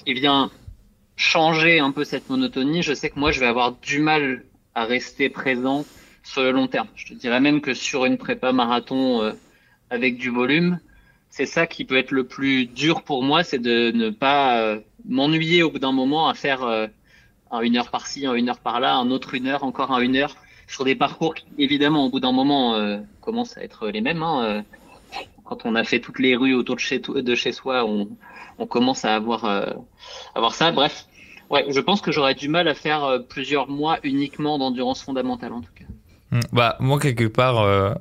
[0.05, 0.51] eh bien,
[1.15, 4.43] changer un peu cette monotonie, je sais que moi, je vais avoir du mal
[4.75, 5.85] à rester présent
[6.23, 6.87] sur le long terme.
[6.95, 9.31] Je te dirais même que sur une prépa marathon euh,
[9.89, 10.79] avec du volume,
[11.29, 14.79] c'est ça qui peut être le plus dur pour moi, c'est de ne pas euh,
[15.05, 16.87] m'ennuyer au bout d'un moment à faire euh,
[17.51, 20.15] un une heure par-ci, un une heure par-là, un autre une heure, encore un une
[20.15, 20.35] heure,
[20.67, 22.75] sur des parcours qui, évidemment, au bout d'un moment,
[23.19, 24.23] commencent à être les mêmes.
[24.23, 24.63] Hein,
[25.51, 28.07] quand on a fait toutes les rues autour de chez, soi, on,
[28.67, 29.65] commence à avoir, euh,
[30.33, 30.71] avoir ça.
[30.71, 31.07] Bref,
[31.49, 35.51] ouais, je pense que j'aurais du mal à faire euh, plusieurs mois uniquement d'endurance fondamentale
[35.51, 35.83] en tout cas.
[36.31, 36.39] Hmm.
[36.53, 37.97] Bah moi quelque part.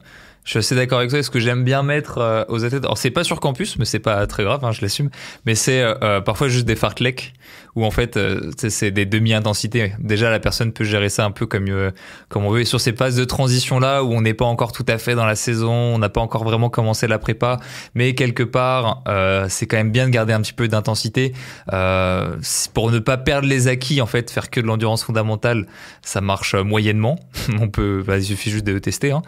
[0.50, 1.22] Euh, je suis assez d'accord avec toi.
[1.22, 4.26] Ce que j'aime bien mettre aux athlètes, alors c'est pas sur campus, mais c'est pas
[4.26, 5.10] très grave, hein, je l'assume.
[5.46, 5.84] Mais c'est
[6.24, 7.32] parfois juste des fartleks
[7.76, 9.92] où en fait euh, c'est des demi-intensités.
[9.98, 11.90] Déjà la personne peut gérer ça un peu comme euh,
[12.28, 12.60] comme on veut.
[12.60, 15.14] Et sur ces phases de transition là où on n'est pas encore tout à fait
[15.14, 17.58] dans la saison, on n'a pas encore vraiment commencé la prépa,
[17.94, 21.32] mais quelque part euh, c'est quand même bien de garder un petit peu d'intensité
[21.72, 22.36] euh,
[22.74, 24.30] pour ne pas perdre les acquis en fait.
[24.30, 25.66] Faire que de l'endurance fondamentale,
[26.02, 27.18] ça marche moyennement.
[27.60, 29.12] on peut, bah, il suffit juste de tester.
[29.12, 29.22] Hein.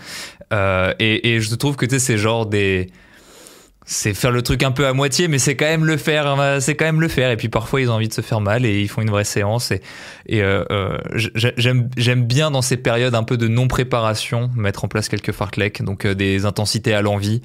[0.53, 2.91] Et, et je trouve que c'est genre des
[3.85, 6.27] c'est faire le truc un peu à moitié, mais c'est quand même le faire.
[6.27, 7.31] Hein, c'est quand même le faire.
[7.31, 9.25] Et puis parfois ils ont envie de se faire mal et ils font une vraie
[9.25, 9.73] séance.
[9.73, 14.89] Et, euh, euh j'aime bien dans ces périodes un peu de non préparation mettre en
[14.89, 17.43] place quelques fartleks, donc euh, des intensités à l'envie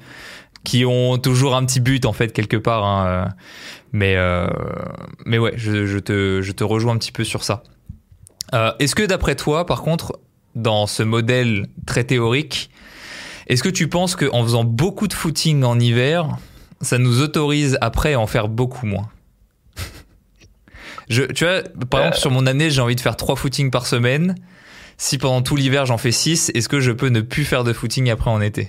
[0.64, 2.84] qui ont toujours un petit but en fait quelque part.
[2.84, 3.24] Hein, euh.
[3.92, 4.16] mais
[5.26, 7.62] mais ouais, je, te je te rejoins un petit peu sur ça.
[8.78, 10.18] Est-ce que d'après toi, par contre,
[10.54, 12.70] dans ce modèle très théorique
[13.48, 16.36] est-ce que tu penses qu'en faisant beaucoup de footing en hiver,
[16.80, 19.10] ça nous autorise après à en faire beaucoup moins
[21.08, 23.86] je, Tu vois, par exemple, sur mon année, j'ai envie de faire trois footings par
[23.86, 24.34] semaine.
[24.98, 27.72] Si pendant tout l'hiver, j'en fais six, est-ce que je peux ne plus faire de
[27.72, 28.68] footing après en été?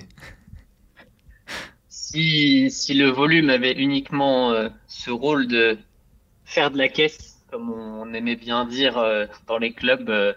[1.88, 5.76] Si, si le volume avait uniquement euh, ce rôle de
[6.44, 10.32] faire de la caisse, comme on aimait bien dire euh, dans les clubs, euh,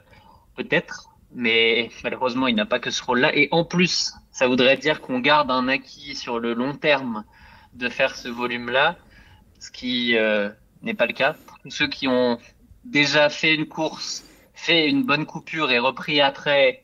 [0.55, 3.35] peut-être, mais malheureusement, il n'a pas que ce rôle-là.
[3.35, 7.23] Et en plus, ça voudrait dire qu'on garde un acquis sur le long terme
[7.73, 8.97] de faire ce volume-là,
[9.59, 10.49] ce qui euh,
[10.81, 11.35] n'est pas le cas.
[11.69, 12.39] Ceux qui ont
[12.83, 16.83] déjà fait une course, fait une bonne coupure et repris après,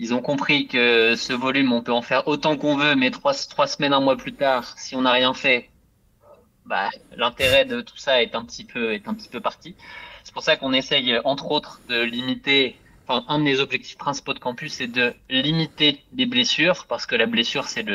[0.00, 3.34] Ils ont compris que ce volume, on peut en faire autant qu'on veut, mais trois,
[3.34, 5.70] trois semaines, un mois plus tard, si on n'a rien fait,
[6.66, 9.74] bah, l'intérêt de tout ça est un petit peu, est un petit peu parti.
[10.22, 12.76] C'est pour ça qu'on essaye, entre autres, de limiter
[13.08, 17.24] Enfin, un des objectifs principaux de campus, c'est de limiter les blessures, parce que la
[17.24, 17.86] blessure, c'est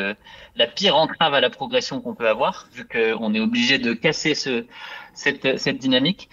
[0.55, 4.33] la pire entrave à la progression qu'on peut avoir, vu qu'on est obligé de casser
[4.33, 4.65] ce,
[5.13, 6.29] cette, cette dynamique.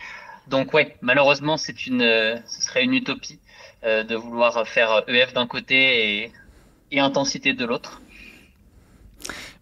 [0.48, 1.56] Donc ouais, malheureusement,
[1.86, 2.00] une,
[2.46, 3.38] ce serait une utopie
[3.84, 6.32] euh, de vouloir faire EF d'un côté et,
[6.90, 8.00] et intensité de l'autre.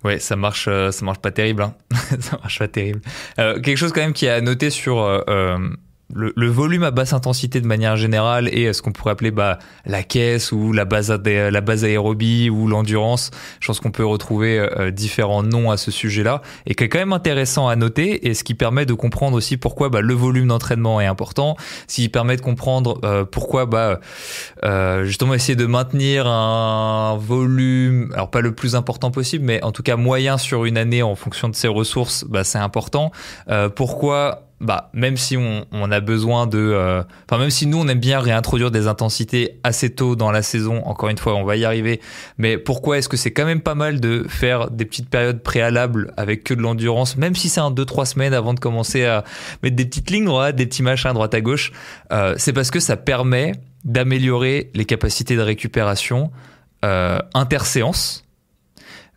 [0.05, 1.62] Ouais, ça marche, euh, ça marche pas terrible.
[1.62, 1.75] Hein.
[2.21, 3.01] ça marche pas terrible.
[3.41, 5.25] Euh, quelque chose quand même qui a noté sur
[6.17, 9.31] euh, euh le, volume à basse intensité de manière générale et ce qu'on pourrait appeler
[9.31, 13.31] bah, la caisse ou la base, la base aérobie ou l'endurance.
[13.61, 16.99] Je pense qu'on peut retrouver euh, différents noms à ce sujet-là et qui est quand
[16.99, 20.49] même intéressant à noter et ce qui permet de comprendre aussi pourquoi bah, le volume
[20.49, 21.57] d'entraînement est important,
[21.87, 24.01] ce qui permet de comprendre euh, pourquoi bah,
[24.65, 29.73] euh, justement essayer de maintenir un volume, alors pas le plus important possible, mais en
[29.73, 33.13] tout cas moyen sur une année en fonction de ses ressources, bah, c'est important.
[33.75, 37.87] pourquoi bah, même si on, on a besoin de, euh, enfin même si nous on
[37.87, 41.57] aime bien réintroduire des intensités assez tôt dans la saison, encore une fois on va
[41.57, 42.01] y arriver,
[42.39, 46.13] mais pourquoi est-ce que c'est quand même pas mal de faire des petites périodes préalables
[46.17, 49.25] avec que de l'endurance, même si c'est un 2-3 semaines avant de commencer à
[49.63, 51.73] mettre des petites lignes droites, des petits machins droite à gauche,
[52.13, 53.53] euh, c'est parce que ça permet
[53.85, 56.31] d'améliorer les capacités de récupération
[56.85, 58.25] euh, interséance.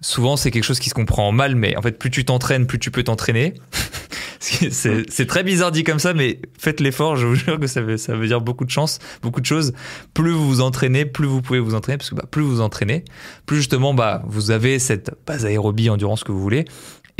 [0.01, 2.79] Souvent c'est quelque chose qui se comprend mal, mais en fait plus tu t'entraînes, plus
[2.79, 3.53] tu peux t'entraîner.
[4.41, 7.97] C'est très bizarre dit comme ça, mais faites l'effort, je vous jure que ça veut,
[7.97, 9.71] ça veut dire beaucoup de chance, beaucoup de choses.
[10.15, 12.61] Plus vous vous entraînez, plus vous pouvez vous entraîner, parce que bah, plus vous vous
[12.61, 13.05] entraînez,
[13.45, 16.65] plus justement bah, vous avez cette base aérobie, endurance que vous voulez,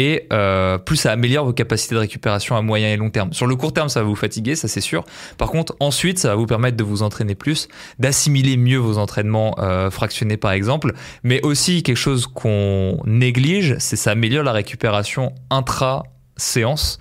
[0.02, 3.34] et euh, plus ça améliore vos capacités de récupération à moyen et long terme.
[3.34, 5.04] Sur le court terme, ça va vous fatiguer, ça c'est sûr.
[5.38, 7.68] Par contre, ensuite, ça va vous permettre de vous entraîner plus,
[8.00, 10.94] d'assimiler mieux vos entraînements euh, fractionnés par exemple,
[11.24, 16.04] mais aussi quelque chose qu'on néglige, c'est ça améliore la récupération intra
[16.36, 16.98] séance,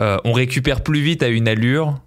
[0.00, 2.00] euh, on récupère plus vite à une allure.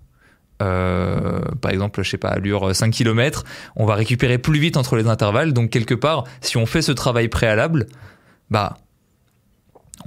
[0.58, 3.44] Par exemple, je sais pas, allure 5 km,
[3.76, 5.54] on va récupérer plus vite entre les intervalles.
[5.54, 7.88] Donc, quelque part, si on fait ce travail préalable,
[8.50, 8.78] bah,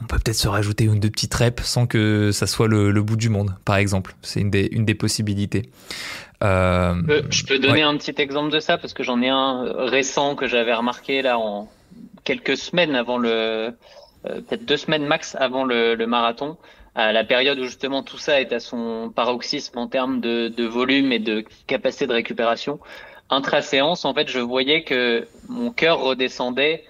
[0.00, 3.16] on peut peut-être se rajouter une de petites reps sans que ça soit le, bout
[3.16, 4.14] du monde, par exemple.
[4.22, 5.70] C'est une des, une des possibilités.
[6.42, 10.36] Euh, je peux donner un petit exemple de ça parce que j'en ai un récent
[10.36, 11.68] que j'avais remarqué là en
[12.24, 13.70] quelques semaines avant le, euh,
[14.22, 16.56] peut-être deux semaines max avant le, le, marathon,
[16.94, 20.64] à la période où justement tout ça est à son paroxysme en termes de, de
[20.64, 22.78] volume et de capacité de récupération.
[23.30, 26.84] Intra-séance, en fait, je voyais que mon cœur redescendait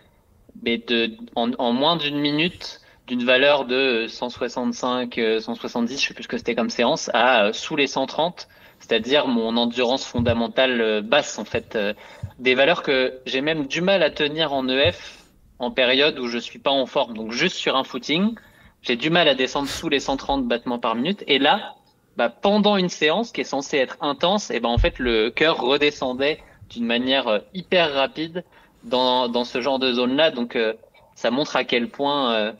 [0.62, 2.77] mais de, en, en moins d'une minute
[3.08, 7.52] d'une valeur de 165, 170, je sais plus ce que c'était comme séance, à euh,
[7.52, 8.48] sous les 130,
[8.78, 11.76] c'est-à-dire mon endurance fondamentale euh, basse en fait,
[12.38, 15.18] des valeurs que j'ai même du mal à tenir en EF
[15.58, 18.34] en période où je suis pas en forme, donc juste sur un footing,
[18.82, 21.24] j'ai du mal à descendre sous les 130 battements par minute.
[21.26, 21.74] Et là,
[22.16, 25.60] bah, pendant une séance qui est censée être intense, et ben en fait le cœur
[25.60, 26.38] redescendait
[26.70, 28.44] d'une manière euh, hyper rapide
[28.84, 30.30] dans, dans ce genre de zone-là.
[30.30, 30.74] Donc euh,
[31.14, 32.52] ça montre à quel point euh,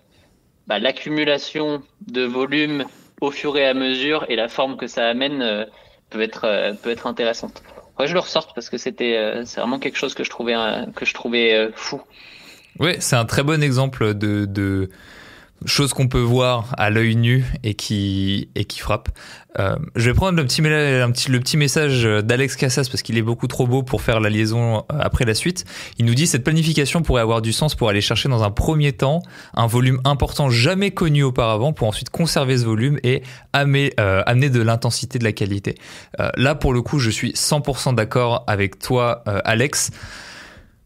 [0.69, 2.85] bah, l'accumulation de volume
[3.21, 5.67] au fur et à mesure et la forme que ça amène
[6.11, 7.63] peut être peut être intéressante.
[7.99, 10.55] Ouais, je le ressors parce que c'était c'est vraiment quelque chose que je trouvais
[10.95, 12.01] que je trouvais fou.
[12.79, 14.89] Oui, c'est un très bon exemple de, de
[15.67, 19.09] choses qu'on peut voir à l'œil nu et qui, et qui frappe.
[19.59, 23.49] Euh, je vais prendre le petit, un petit, message d'Alex Cassas parce qu'il est beaucoup
[23.49, 25.65] trop beau pour faire la liaison euh, après la suite.
[25.99, 28.93] Il nous dit cette planification pourrait avoir du sens pour aller chercher dans un premier
[28.93, 29.21] temps
[29.55, 34.51] un volume important jamais connu auparavant pour ensuite conserver ce volume et amener, euh, amener
[34.51, 35.75] de l'intensité, de la qualité.
[36.37, 39.91] Là, pour le coup, je suis 100% d'accord avec toi, Alex.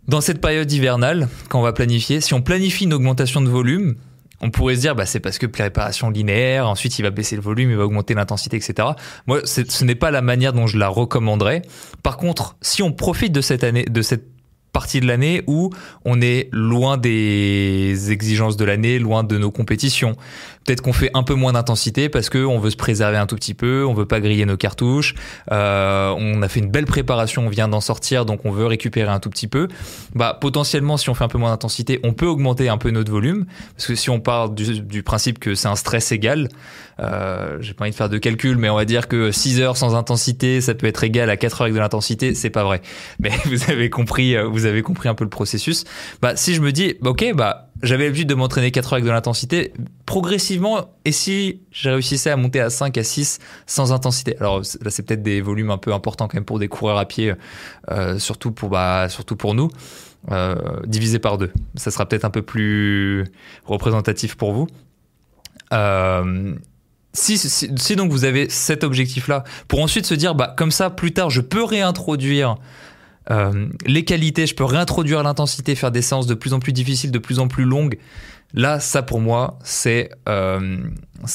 [0.09, 3.95] Dans cette période hivernale, quand on va planifier, si on planifie une augmentation de volume,
[4.43, 7.43] on pourrait se dire bah c'est parce que préparation linéaire, ensuite il va baisser le
[7.43, 8.89] volume, il va augmenter l'intensité, etc.
[9.27, 11.63] Moi, ce n'est pas la manière dont je la recommanderais.
[12.03, 14.32] Par contre, si on profite de cette année, de cette
[14.73, 15.71] partie de l'année où
[16.05, 20.17] on est loin des exigences de l'année, loin de nos compétitions.
[20.65, 23.35] Peut-être qu'on fait un peu moins d'intensité parce que on veut se préserver un tout
[23.35, 25.15] petit peu, on veut pas griller nos cartouches.
[25.51, 29.11] Euh, on a fait une belle préparation, on vient d'en sortir, donc on veut récupérer
[29.11, 29.69] un tout petit peu.
[30.15, 33.11] Bah potentiellement, si on fait un peu moins d'intensité, on peut augmenter un peu notre
[33.11, 33.47] volume
[33.77, 36.49] parce que si on part du, du principe que c'est un stress égal,
[37.01, 39.77] euh, j'ai pas envie de faire de calcul, mais on va dire que 6 heures
[39.77, 42.83] sans intensité, ça peut être égal à 4 heures avec de l'intensité, c'est pas vrai.
[43.19, 45.85] Mais vous avez compris, euh, vous avez compris un peu le processus.
[46.21, 49.05] Bah, si je me dis, bah, ok, bah, j'avais l'habitude de m'entraîner 4 heures avec
[49.05, 49.73] de l'intensité,
[50.07, 54.37] progressivement, et si je réussissais à monter à 5, à 6 sans intensité?
[54.39, 57.07] Alors là, c'est peut-être des volumes un peu importants quand même pour des coureurs à
[57.07, 57.35] pied,
[57.91, 59.69] euh, surtout, pour, bah, surtout pour nous,
[60.31, 60.55] euh,
[60.87, 61.51] divisé par deux.
[61.75, 63.25] Ça sera peut-être un peu plus
[63.65, 64.69] représentatif pour vous.
[65.73, 66.55] Euh,
[67.15, 71.13] si, si, donc vous avez cet objectif-là, pour ensuite se dire, bah, comme ça, plus
[71.13, 72.57] tard, je peux réintroduire
[73.33, 77.11] euh, les qualités, je peux réintroduire l'intensité, faire des séances de plus en plus difficiles,
[77.11, 77.99] de plus en plus longues.
[78.55, 80.79] Là, ça pour moi, c'est euh,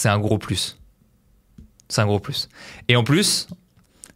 [0.06, 0.78] un gros plus.
[1.90, 2.50] C'est un gros plus.
[2.88, 3.48] Et en plus,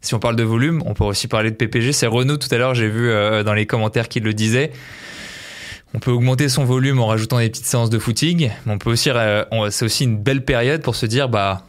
[0.01, 1.93] si on parle de volume, on peut aussi parler de PPG.
[1.93, 4.71] C'est Renault tout à l'heure, j'ai vu euh, dans les commentaires qu'il le disait.
[5.93, 8.91] On peut augmenter son volume en rajoutant des petites séances de footing, mais on peut
[8.91, 9.09] aussi,
[9.71, 11.65] c'est aussi une belle période pour se dire, bah,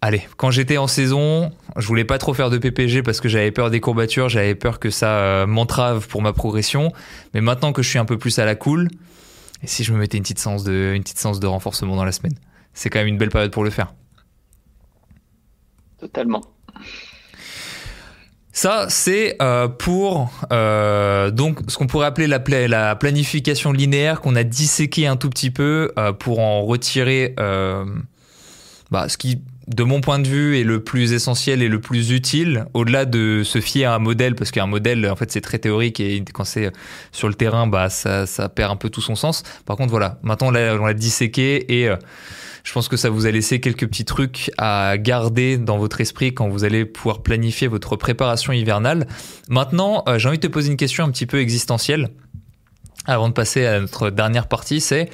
[0.00, 3.50] allez, quand j'étais en saison, je voulais pas trop faire de PPG parce que j'avais
[3.50, 6.92] peur des courbatures, j'avais peur que ça euh, m'entrave pour ma progression.
[7.34, 8.88] Mais maintenant que je suis un peu plus à la cool,
[9.62, 12.04] et si je me mettais une petite séance de, une petite séance de renforcement dans
[12.04, 12.34] la semaine,
[12.72, 13.92] c'est quand même une belle période pour le faire.
[15.98, 16.40] Totalement.
[18.52, 24.34] Ça, c'est euh, pour euh, donc ce qu'on pourrait appeler la, la, planification linéaire qu'on
[24.34, 27.34] a disséqué un tout petit peu pour en retirer
[28.90, 32.10] bah, ce qui de mon point de vue, est le plus essentiel et le plus
[32.10, 35.58] utile, au-delà de se fier à un modèle, parce qu'un modèle, en fait, c'est très
[35.58, 36.72] théorique et quand c'est
[37.12, 39.42] sur le terrain, bah, ça, ça, perd un peu tout son sens.
[39.66, 41.96] Par contre, voilà, maintenant, on l'a disséqué et euh,
[42.64, 46.34] je pense que ça vous a laissé quelques petits trucs à garder dans votre esprit
[46.34, 49.06] quand vous allez pouvoir planifier votre préparation hivernale.
[49.48, 52.10] Maintenant, euh, j'ai envie de te poser une question un petit peu existentielle
[53.06, 55.10] avant de passer à notre dernière partie, c'est,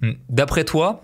[0.00, 1.02] hmm, d'après toi,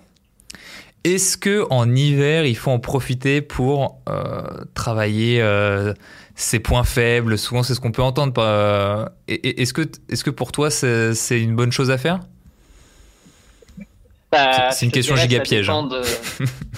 [1.05, 4.42] est-ce que en hiver, il faut en profiter pour euh,
[4.74, 5.94] travailler euh,
[6.34, 7.38] ses points faibles?
[7.38, 8.34] Souvent, c'est ce qu'on peut entendre.
[8.38, 12.20] Euh, est-ce que, pour toi, c'est une bonne chose à faire?
[14.30, 15.70] Bah, C'est une question giga piège.
[15.70, 15.88] Hein.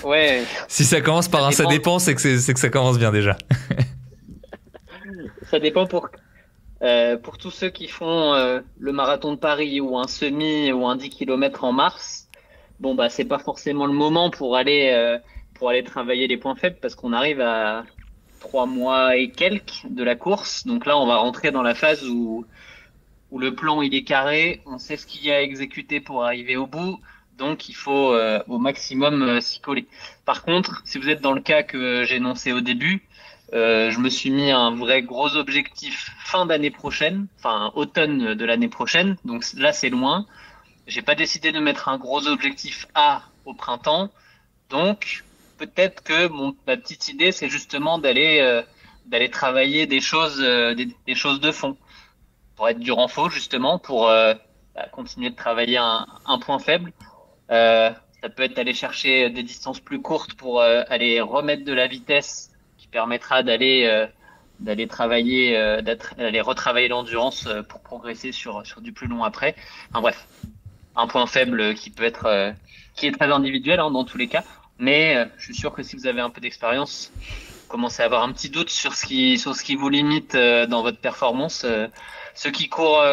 [0.05, 0.45] ouais.
[0.69, 3.37] si ça commence par un ça dépend, c'est que, que ça commence bien déjà.
[5.51, 6.09] ça dépend pour,
[7.23, 11.11] pour tous ceux qui font le marathon de Paris ou un semi ou un 10
[11.11, 12.22] km en mars
[12.83, 15.17] bon bah c'est pas forcément le moment pour aller euh,
[15.55, 17.85] pour aller travailler les points faibles parce qu'on arrive à
[18.41, 20.67] trois mois et quelques de la course.
[20.67, 22.45] Donc là, on va rentrer dans la phase où
[23.31, 26.25] où le plan il est carré, on sait ce qu'il y a à exécuter pour
[26.25, 26.99] arriver au bout.
[27.39, 29.87] Donc il faut euh, au maximum euh, s'y coller.
[30.25, 33.07] Par contre, si vous êtes dans le cas que j'ai énoncé au début,
[33.53, 38.71] je me suis mis un vrai gros objectif fin d'année prochaine, enfin automne de l'année
[38.71, 39.17] prochaine.
[39.25, 40.27] Donc là, c'est loin
[40.93, 44.11] j'ai pas décidé de mettre un gros objectif A au printemps.
[44.69, 45.25] Donc,
[45.59, 46.29] peut-être que
[46.67, 48.63] ma petite idée, c'est justement d'aller euh,
[49.07, 51.77] d'aller travailler des choses euh, des, choses de fond
[52.57, 54.35] pour être du renfort justement pour euh,
[54.75, 56.93] bah, continuer de travailler un, point faible.
[57.49, 62.51] ça peut être aller chercher des distances plus courtes pour aller remettre de la vitesse
[62.79, 64.07] qui permettra d'aller
[64.61, 69.57] d'aller travailler, d'aller retravailler l'endurance pour progresser sur sur du plus long après.
[69.91, 70.27] Enfin bref,
[70.97, 72.53] un point faible qui peut être euh,
[72.97, 74.45] qui est très individuel hein, dans tous les cas.
[74.79, 77.13] Mais euh, je suis sûr que si vous avez un peu d'expérience,
[77.69, 80.67] commencez à avoir un petit doute sur ce qui sur ce qui vous limite euh,
[80.67, 81.67] dans votre performance.
[82.35, 83.05] ceux qui courent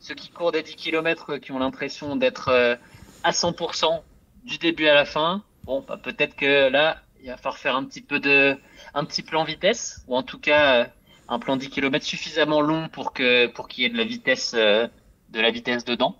[0.00, 2.78] ceux qui courent des 10 km qui ont l'impression d'être
[3.22, 4.02] à 100%
[4.44, 7.84] du début à la fin, bon, bah, peut-être que là, il va falloir faire un
[7.84, 8.56] petit peu de,
[8.94, 10.88] un petit plan vitesse, ou en tout cas
[11.28, 14.54] un plan 10 km suffisamment long pour que pour qu'il y ait de la vitesse,
[14.54, 14.90] de
[15.34, 16.16] la vitesse dedans.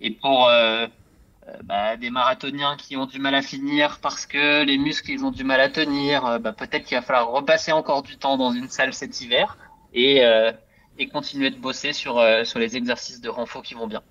[0.00, 0.86] Et pour euh,
[1.48, 5.24] euh, bah, des marathoniens qui ont du mal à finir parce que les muscles ils
[5.24, 8.36] ont du mal à tenir, euh, bah, peut-être qu'il va falloir repasser encore du temps
[8.36, 9.56] dans une salle cet hiver
[9.92, 10.22] et,
[11.12, 14.02] continuer de bosser sur, sur les exercices de renfort qui vont bien.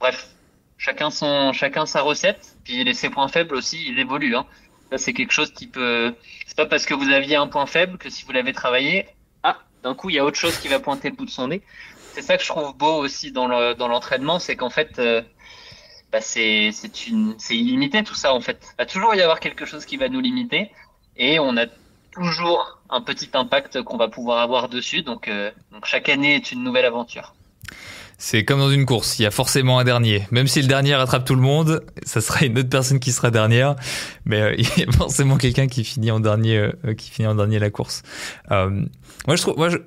[0.00, 0.28] Bref,
[0.76, 2.56] chacun son chacun sa recette.
[2.64, 4.36] Puis les, ses points faibles aussi, ils évoluent.
[4.36, 4.46] Hein.
[4.90, 6.14] Ça c'est quelque chose qui peut.
[6.46, 9.06] C'est pas parce que vous aviez un point faible que si vous l'avez travaillé,
[9.42, 11.48] ah, d'un coup il y a autre chose qui va pointer le bout de son
[11.48, 11.62] nez
[12.14, 15.22] c'est ça que je trouve beau aussi dans le dans l'entraînement, c'est qu'en fait, euh,
[16.12, 16.70] bah c'est
[17.50, 18.58] illimité tout ça en fait.
[18.62, 20.70] Il va toujours y avoir quelque chose qui va nous limiter
[21.16, 21.66] et on a
[22.12, 25.02] toujours un petit impact qu'on va pouvoir avoir dessus.
[25.02, 27.34] Donc euh, donc chaque année est une nouvelle aventure.
[28.18, 30.28] C'est comme dans une course, il y a forcément un dernier.
[30.30, 33.32] Même si le dernier rattrape tout le monde, ça sera une autre personne qui sera
[33.32, 33.74] dernière,
[34.26, 37.58] mais euh, il y a forcément quelqu'un qui finit en dernier, qui finit en dernier
[37.58, 38.02] la course.
[38.48, 39.78] moi, je trouve, moi, je,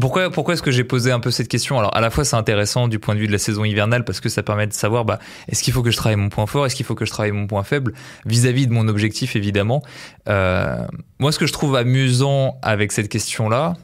[0.00, 1.78] pourquoi, pourquoi est-ce que j'ai posé un peu cette question?
[1.78, 4.20] Alors, à la fois, c'est intéressant du point de vue de la saison hivernale parce
[4.20, 5.18] que ça permet de savoir, bah,
[5.48, 6.66] est-ce qu'il faut que je travaille mon point fort?
[6.66, 7.94] Est-ce qu'il faut que je travaille mon point faible?
[8.26, 9.82] Vis-à-vis de mon objectif, évidemment.
[10.28, 10.86] Euh,
[11.18, 13.74] moi, ce que je trouve amusant avec cette question-là,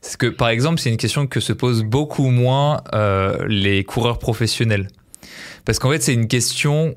[0.00, 4.18] C'est que, par exemple, c'est une question que se posent beaucoup moins euh, les coureurs
[4.18, 4.88] professionnels.
[5.64, 6.94] Parce qu'en fait, c'est une question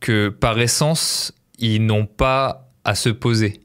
[0.00, 3.60] que, par essence, ils n'ont pas à se poser.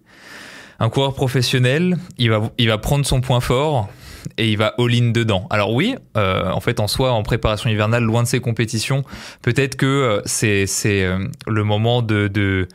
[0.80, 3.90] Un coureur professionnel, il va, il va prendre son point fort
[4.38, 5.48] et il va all-in dedans.
[5.50, 9.04] Alors oui, euh, en fait, en soi, en préparation hivernale, loin de ses compétitions,
[9.42, 10.68] peut-être que euh, c'est
[11.04, 12.68] euh, le moment de, de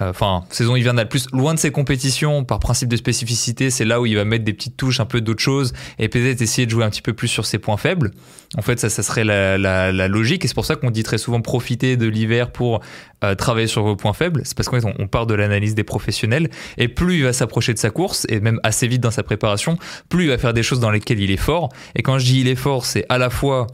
[0.00, 4.00] euh, enfin saison hivernale plus loin de ses compétitions par principe de spécificité c'est là
[4.00, 6.70] où il va mettre des petites touches un peu d'autres choses et peut-être essayer de
[6.70, 8.12] jouer un petit peu plus sur ses points faibles.
[8.56, 11.02] En fait ça ça serait la, la, la logique et c'est pour ça qu'on dit
[11.02, 12.80] très souvent profiter de l'hiver pour
[13.22, 14.42] euh, travailler sur vos points faibles.
[14.44, 17.32] C'est parce qu'en fait on, on part de l'analyse des professionnels et plus il va
[17.32, 19.76] s'approcher de sa course et même assez vite dans sa préparation
[20.08, 21.68] plus il va faire des choses dans lesquelles il est fort.
[21.94, 23.66] Et quand je dis il est fort c'est à la fois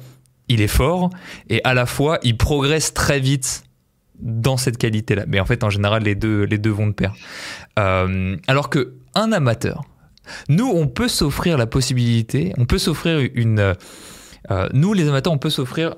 [0.48, 1.10] il est fort
[1.48, 3.62] et à la fois il progresse très vite
[4.20, 5.24] dans cette qualité-là.
[5.26, 7.14] Mais en fait, en général, les deux, les deux vont de pair.
[7.78, 9.82] Euh, alors que un amateur,
[10.48, 13.74] nous, on peut s'offrir la possibilité, on peut s'offrir une.
[14.50, 15.94] Euh, nous, les amateurs, on peut s'offrir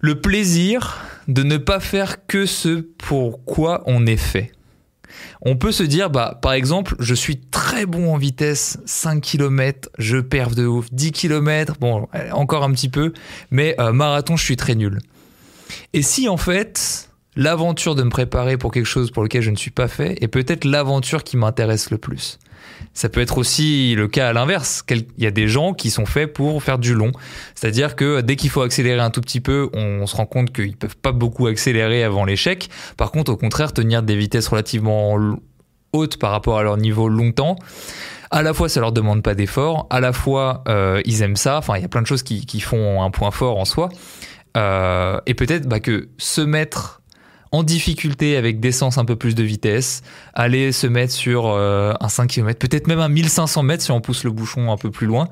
[0.00, 4.52] le plaisir de ne pas faire que ce pour quoi on est fait.
[5.42, 9.88] On peut se dire, bah, par exemple, je suis très bon en vitesse, 5 km,
[9.98, 13.12] je perds de ouf, 10 km, bon, encore un petit peu,
[13.50, 14.98] mais euh, marathon, je suis très nul.
[15.92, 17.07] Et si en fait,
[17.38, 20.28] l'aventure de me préparer pour quelque chose pour lequel je ne suis pas fait est
[20.28, 22.38] peut-être l'aventure qui m'intéresse le plus.
[22.94, 24.82] Ça peut être aussi le cas à l'inverse.
[24.90, 27.12] Il y a des gens qui sont faits pour faire du long.
[27.54, 30.76] C'est-à-dire que dès qu'il faut accélérer un tout petit peu, on se rend compte qu'ils
[30.76, 32.68] peuvent pas beaucoup accélérer avant l'échec.
[32.96, 35.16] Par contre, au contraire, tenir des vitesses relativement
[35.92, 37.56] hautes par rapport à leur niveau longtemps,
[38.30, 41.58] à la fois ça leur demande pas d'effort, à la fois euh, ils aiment ça.
[41.58, 43.90] Enfin, il y a plein de choses qui, qui font un point fort en soi.
[44.56, 46.97] Euh, et peut-être bah, que se mettre
[47.52, 50.02] en difficulté avec d'essence un peu plus de vitesse,
[50.34, 54.00] aller se mettre sur euh, un 5 km, peut-être même un 1500 mètres si on
[54.00, 55.28] pousse le bouchon un peu plus loin,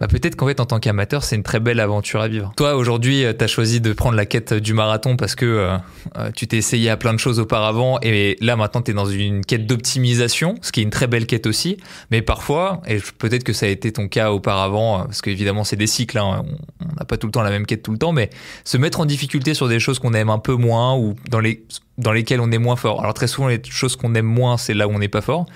[0.00, 2.52] bah peut-être qu'en fait en tant qu'amateur c'est une très belle aventure à vivre.
[2.56, 5.76] Toi aujourd'hui tu as choisi de prendre la quête du marathon parce que euh,
[6.16, 9.06] euh, tu t'es essayé à plein de choses auparavant et là maintenant tu es dans
[9.06, 11.78] une quête d'optimisation, ce qui est une très belle quête aussi,
[12.10, 15.86] mais parfois, et peut-être que ça a été ton cas auparavant, parce qu'évidemment c'est des
[15.86, 16.44] cycles, hein,
[16.80, 18.30] on n'a pas tout le temps la même quête tout le temps, mais
[18.64, 21.64] se mettre en difficulté sur des choses qu'on aime un peu moins ou dans les
[21.98, 23.00] dans lesquelles on est moins fort.
[23.00, 25.46] Alors très souvent les choses qu'on aime moins, c'est là où on n'est pas fort.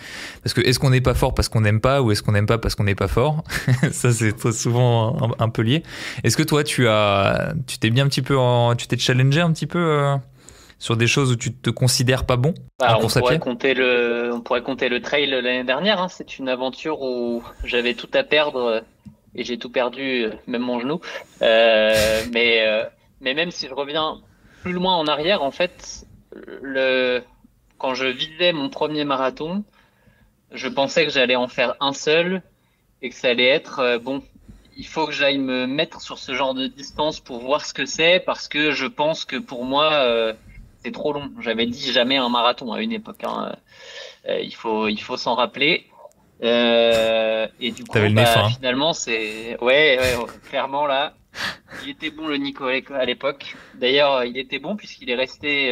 [0.43, 2.47] Parce que est-ce qu'on n'est pas fort parce qu'on n'aime pas ou est-ce qu'on n'aime
[2.47, 3.45] pas parce qu'on n'est pas fort?
[3.93, 5.85] Ça c'est très souvent un, un, peu lié.
[6.25, 9.41] Est-ce que toi tu as tu t'es bien un petit peu en, tu t'es challengé
[9.41, 10.17] un petit peu euh,
[10.81, 12.55] sur des choses où tu te considères pas bon?
[12.81, 16.09] Bah, on pourrait compter le on pourrait compter le trail l'année dernière hein.
[16.09, 18.83] c'est une aventure où j'avais tout à perdre
[19.37, 21.01] et j'ai tout perdu même mon genou.
[21.41, 22.85] Euh, mais euh,
[23.21, 24.19] mais même si je reviens
[24.63, 27.23] plus loin en arrière en fait le,
[27.79, 29.65] quand je visais mon premier marathon,
[30.53, 32.43] je pensais que j'allais en faire un seul
[33.01, 34.23] et que ça allait être euh, bon.
[34.77, 37.85] Il faut que j'aille me mettre sur ce genre de distance pour voir ce que
[37.85, 40.33] c'est parce que je pense que pour moi euh,
[40.83, 41.31] c'est trop long.
[41.41, 43.23] J'avais dit jamais un marathon à une époque.
[43.25, 43.55] Hein.
[44.29, 45.87] Euh, il faut il faut s'en rappeler.
[46.41, 50.17] Et du coup, bah, finalement, c'est ouais, ouais,
[50.49, 51.15] clairement là,
[51.85, 53.55] il était bon le Nico à l'époque.
[53.75, 55.71] D'ailleurs, il était bon puisqu'il est resté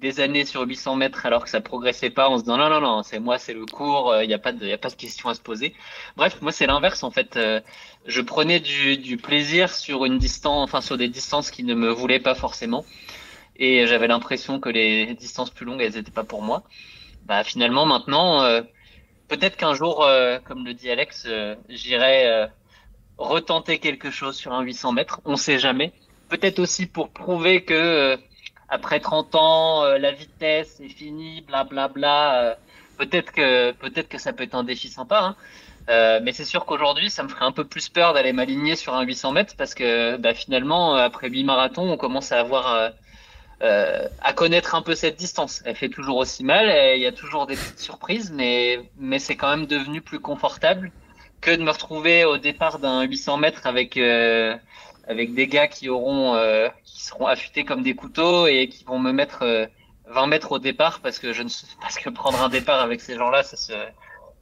[0.00, 2.80] des années sur 800 mètres alors que ça progressait pas en se disant non non
[2.80, 4.88] non c'est moi c'est le cours il euh, n'y a pas de y a pas
[4.88, 5.74] de question à se poser.
[6.16, 7.60] Bref moi c'est l'inverse en fait euh,
[8.06, 11.90] je prenais du, du, plaisir sur une distance enfin sur des distances qui ne me
[11.90, 12.84] voulaient pas forcément.
[13.56, 16.64] Et j'avais l'impression que les distances plus longues elles étaient pas pour moi.
[17.26, 18.62] Bah finalement maintenant euh,
[19.28, 20.06] peut-être qu'un jour
[20.44, 21.28] comme le dit Alex
[21.68, 22.48] j'irai
[23.18, 25.20] retenter quelque chose sur un 800 mètres.
[25.26, 25.92] On sait jamais.
[26.30, 28.18] Peut-être aussi pour prouver que
[28.70, 31.88] après 30 ans, euh, la vitesse est finie, blablabla.
[31.88, 32.54] Bla, bla, euh,
[32.98, 35.20] peut-être que peut-être que ça peut être un défi sympa.
[35.20, 35.36] Hein.
[35.88, 38.94] Euh, mais c'est sûr qu'aujourd'hui, ça me ferait un peu plus peur d'aller m'aligner sur
[38.94, 42.92] un 800 mètres parce que bah, finalement, après 8 marathons, on commence à avoir
[43.62, 45.62] euh, à connaître un peu cette distance.
[45.64, 46.66] Elle fait toujours aussi mal,
[46.96, 50.92] il y a toujours des petites surprises, mais mais c'est quand même devenu plus confortable
[51.40, 53.98] que de me retrouver au départ d'un 800 mètres avec
[55.06, 58.98] avec des gars qui auront euh, qui seront affûtés comme des couteaux et qui vont
[58.98, 59.40] me mettre
[60.06, 61.48] 20 euh, mètres au départ parce que je ne
[61.80, 63.72] parce que prendre un départ avec ces gens-là ça se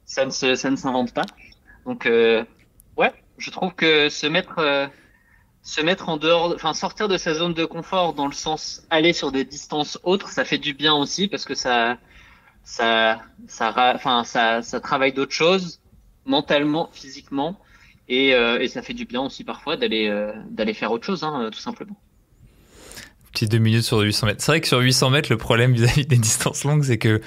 [0.05, 1.25] ça ne se, ça ne s'invente pas.
[1.85, 2.43] Donc euh,
[2.97, 4.87] ouais, je trouve que se mettre euh,
[5.61, 9.13] se mettre en dehors enfin sortir de sa zone de confort dans le sens aller
[9.13, 11.97] sur des distances autres, ça fait du bien aussi parce que ça
[12.63, 15.79] ça ça enfin ça ça travaille d'autres choses
[16.25, 17.59] mentalement, physiquement
[18.09, 21.23] et, euh, et, ça fait du bien aussi parfois d'aller euh, d'aller faire autre chose,
[21.23, 21.95] hein, tout simplement.
[23.31, 24.41] Petit deux minutes sur 800 mètres.
[24.43, 27.21] C'est vrai que sur 800 mètres, le problème vis-à-vis des distances longues, c'est que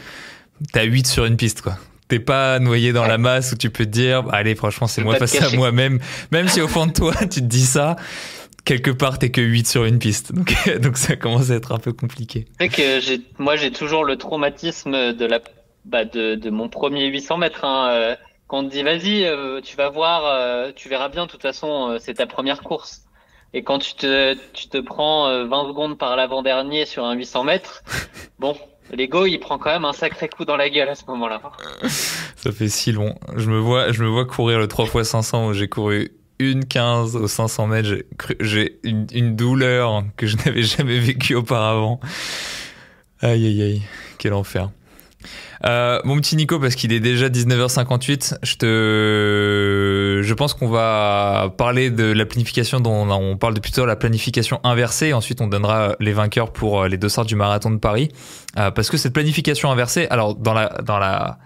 [0.73, 1.79] t'as 8 sur une piste, quoi.
[2.09, 5.03] t'es pas noyé dans la masse où tu peux te dire, bah, allez, franchement, c'est
[5.03, 6.01] moi face à moi-même.
[6.33, 7.95] Même si au fond de toi, tu te dis ça,
[8.65, 10.33] quelque part, t'es que 8 sur une piste.
[10.35, 12.47] Donc, donc ça commence à être un peu compliqué.
[12.59, 15.41] C'est que moi, j'ai toujours le traumatisme de la,
[15.85, 17.65] bah, de, de mon premier 800 mètres.
[17.65, 18.17] Hein.
[18.53, 21.31] Euh, quand on te dit, vas-y, euh, tu vas voir, euh, tu verras bien, de
[21.31, 23.03] toute façon, c'est ta première course.
[23.55, 27.83] Et quand tu te, tu te prends 20 secondes par l'avant-dernier sur un 800 mètres,
[28.39, 28.57] bon,
[28.91, 31.41] l'ego, il prend quand même un sacré coup dans la gueule à ce moment-là.
[32.37, 33.15] Ça fait si long.
[33.37, 36.65] Je me vois, je me vois courir le 3 x 500 où j'ai couru une
[36.65, 38.05] 15 aux 500 mètres.
[38.41, 42.01] J'ai une, une, douleur que je n'avais jamais vécue auparavant.
[43.21, 43.83] Aïe, aïe, aïe.
[44.19, 44.71] Quel enfer.
[45.65, 51.53] Euh, mon petit Nico, parce qu'il est déjà 19h58, je te, je pense qu'on va
[51.57, 55.13] parler de la planification dont on parle depuis tout à la planification inversée.
[55.13, 58.09] Ensuite, on donnera les vainqueurs pour euh, les deux sortes du marathon de Paris,
[58.59, 61.39] euh, parce que cette planification inversée, alors dans la, dans la,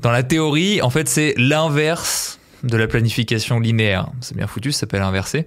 [0.00, 4.08] dans la théorie, en fait, c'est l'inverse de la planification linéaire.
[4.20, 5.44] C'est bien foutu, ça s'appelle inversé.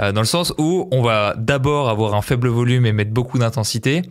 [0.00, 3.38] Euh, dans le sens où on va d'abord avoir un faible volume et mettre beaucoup
[3.38, 4.02] d'intensité,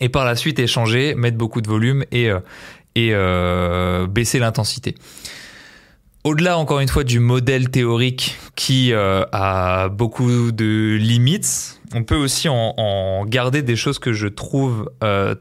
[0.00, 2.40] et par la suite échanger, mettre beaucoup de volume et, euh,
[2.98, 4.94] euh, baisser l'intensité.
[6.24, 12.16] Au-delà, encore une fois, du modèle théorique qui euh, a beaucoup de limites, on peut
[12.16, 14.90] aussi en, garder des choses que je trouve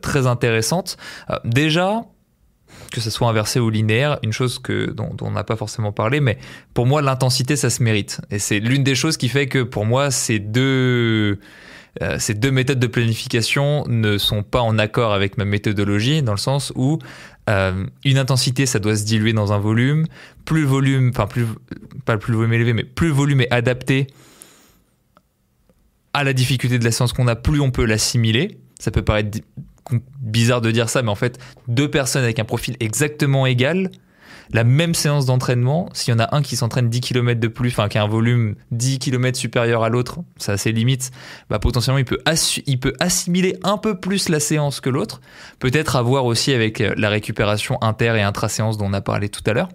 [0.01, 0.97] très intéressantes.
[1.43, 2.05] Déjà,
[2.91, 6.21] que ce soit inversé ou linéaire, une chose que, dont on n'a pas forcément parlé,
[6.21, 6.39] mais
[6.73, 8.21] pour moi, l'intensité, ça se mérite.
[8.31, 11.39] Et c'est l'une des choses qui fait que pour moi, ces deux
[12.01, 16.33] euh, ces deux méthodes de planification ne sont pas en accord avec ma méthodologie, dans
[16.33, 16.99] le sens où
[17.49, 20.05] euh, une intensité, ça doit se diluer dans un volume.
[20.45, 21.45] Plus volume, enfin plus,
[22.05, 24.07] pas plus volume élevé, mais plus le volume est adapté
[26.13, 28.59] à la difficulté de la séance qu'on a, plus on peut l'assimiler.
[28.79, 29.39] Ça peut paraître
[30.19, 33.89] bizarre de dire ça, mais en fait, deux personnes avec un profil exactement égal,
[34.51, 37.69] la même séance d'entraînement, s'il y en a un qui s'entraîne 10 km de plus,
[37.69, 41.11] enfin qui a un volume 10 km supérieur à l'autre, ça a ses limites,
[41.49, 42.19] bah potentiellement il peut,
[42.65, 45.21] il peut assimiler un peu plus la séance que l'autre.
[45.59, 49.43] Peut-être à voir aussi avec la récupération inter et intra-séance dont on a parlé tout
[49.45, 49.69] à l'heure.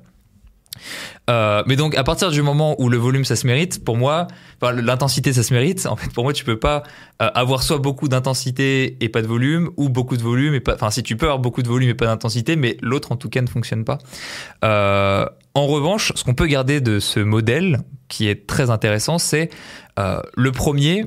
[1.30, 4.26] Euh, mais donc à partir du moment où le volume ça se mérite, pour moi,
[4.62, 5.86] l'intensité ça se mérite.
[5.86, 6.82] En fait, pour moi, tu peux pas
[7.22, 10.74] euh, avoir soit beaucoup d'intensité et pas de volume, ou beaucoup de volume et pas.
[10.74, 13.28] Enfin, si tu peux avoir beaucoup de volume et pas d'intensité, mais l'autre en tout
[13.28, 13.98] cas ne fonctionne pas.
[14.64, 19.50] Euh, en revanche, ce qu'on peut garder de ce modèle qui est très intéressant, c'est
[19.96, 21.06] le premier,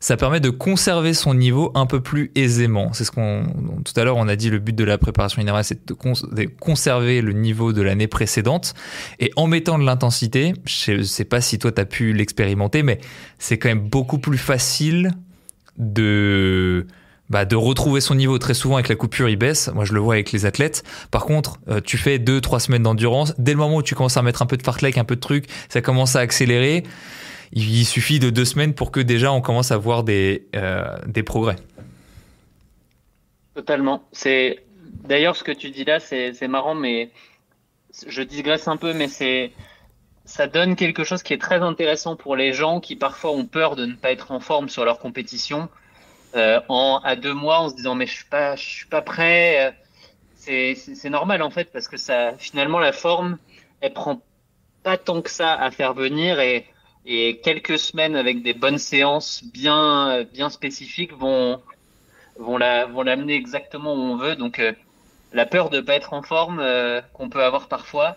[0.00, 2.92] ça permet de conserver son niveau un peu plus aisément.
[2.92, 3.44] C'est ce qu'on
[3.84, 5.94] tout à l'heure on a dit le but de la préparation linéaire c'est de,
[6.60, 8.74] conserver le niveau de l'année précédente.
[9.18, 13.00] Et en mettant de l'intensité, je sais pas si toi tu as pu l'expérimenter mais
[13.38, 15.12] c'est quand même beaucoup plus facile
[15.76, 16.86] de
[17.30, 18.38] bah, de retrouver son niveau.
[18.38, 19.70] Très souvent avec la coupure il baisse.
[19.74, 20.82] Moi je le vois avec les athlètes.
[21.10, 23.34] Par contre euh, tu fais deux trois semaines d'endurance.
[23.38, 25.20] Dès le moment où tu commences à mettre un peu de fartlek un peu de
[25.20, 26.84] truc ça commence à accélérer
[27.52, 31.22] il suffit de deux semaines pour que déjà on commence à voir des, euh, des
[31.22, 31.56] progrès.
[33.54, 34.04] Totalement.
[34.12, 34.64] C'est
[35.04, 37.10] d'ailleurs ce que tu dis là, c'est marrant, mais
[38.06, 39.52] je digresse un peu, mais c'est
[40.24, 43.76] ça donne quelque chose qui est très intéressant pour les gens qui parfois ont peur
[43.76, 45.70] de ne pas être en forme sur leur compétition.
[46.36, 49.00] Euh, en à deux mois, en se disant mais je suis pas, je suis pas
[49.00, 49.74] prêt.
[50.36, 53.38] C'est normal en fait parce que ça finalement la forme,
[53.80, 54.20] elle prend
[54.82, 56.66] pas tant que ça à faire venir et
[57.06, 61.60] et quelques semaines avec des bonnes séances bien bien spécifiques vont
[62.38, 64.36] vont la vont l'amener exactement où on veut.
[64.36, 64.72] Donc euh,
[65.32, 68.16] la peur de pas être en forme euh, qu'on peut avoir parfois,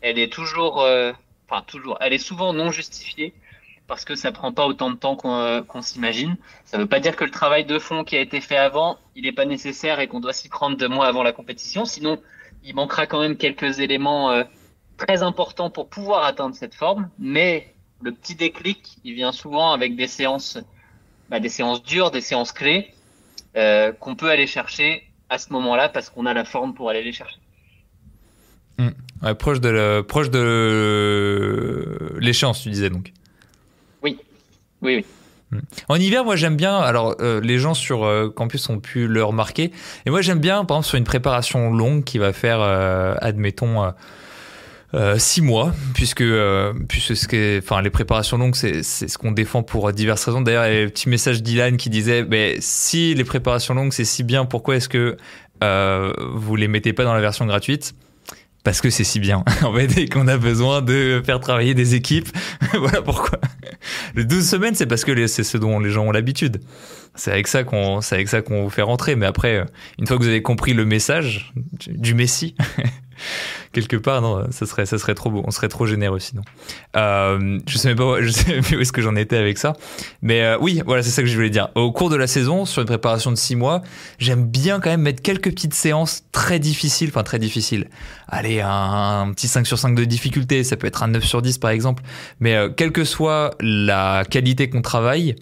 [0.00, 1.12] elle est toujours, euh,
[1.48, 3.34] enfin toujours, elle est souvent non justifiée
[3.86, 6.36] parce que ça prend pas autant de temps qu'on qu'on s'imagine.
[6.64, 9.26] Ça veut pas dire que le travail de fond qui a été fait avant, il
[9.26, 11.84] est pas nécessaire et qu'on doit s'y prendre deux mois avant la compétition.
[11.84, 12.18] Sinon,
[12.64, 14.42] il manquera quand même quelques éléments
[14.96, 17.73] très importants pour pouvoir atteindre cette forme, mais
[18.04, 20.58] le petit déclic, il vient souvent avec des séances,
[21.30, 22.90] bah, des séances dures, des séances clés
[23.56, 27.02] euh, qu'on peut aller chercher à ce moment-là parce qu'on a la forme pour aller
[27.02, 27.38] les chercher.
[28.78, 28.88] Mmh.
[29.22, 33.12] Ouais, proche de la, proche de l'échéance, tu disais donc.
[34.02, 34.18] Oui,
[34.82, 35.04] oui, oui.
[35.50, 35.58] Mmh.
[35.88, 36.76] En hiver, moi j'aime bien.
[36.76, 39.72] Alors, euh, les gens sur euh, campus ont pu le remarquer.
[40.04, 43.94] Et moi j'aime bien, par exemple, sur une préparation longue qui va faire, euh, admettons,
[44.94, 49.18] euh, six mois, puisque, euh, puisque ce que, enfin, les préparations longues, c'est, c'est ce
[49.18, 50.40] qu'on défend pour diverses raisons.
[50.40, 53.92] D'ailleurs, il y a un petit message d'Ilan qui disait, mais si les préparations longues,
[53.92, 55.16] c'est si bien, pourquoi est-ce que
[55.64, 57.94] euh, vous les mettez pas dans la version gratuite?
[58.62, 59.42] Parce que c'est si bien.
[59.62, 62.28] en fait, et qu'on a besoin de faire travailler des équipes.
[62.74, 63.40] voilà pourquoi.
[64.14, 66.60] Les 12 semaines, c'est parce que c'est ce dont les gens ont l'habitude.
[67.16, 69.16] C'est avec ça qu'on, c'est avec ça qu'on vous fait rentrer.
[69.16, 69.64] Mais après,
[69.98, 71.52] une fois que vous avez compris le message
[71.88, 72.54] du Messie,
[73.72, 75.42] quelque part, non, ça serait, ça serait trop beau.
[75.46, 76.42] On serait trop généreux sinon.
[76.96, 79.74] Euh, je sais même pas, je sais plus où est-ce que j'en étais avec ça.
[80.22, 81.68] Mais euh, oui, voilà, c'est ça que je voulais dire.
[81.74, 83.82] Au cours de la saison, sur une préparation de six mois,
[84.18, 87.88] j'aime bien quand même mettre quelques petites séances très difficiles, enfin très difficiles.
[88.28, 91.58] Allez, un, petit 5 sur 5 de difficulté, ça peut être un 9 sur 10
[91.58, 92.02] par exemple.
[92.40, 95.36] Mais euh, quelle que soit la qualité qu'on travaille,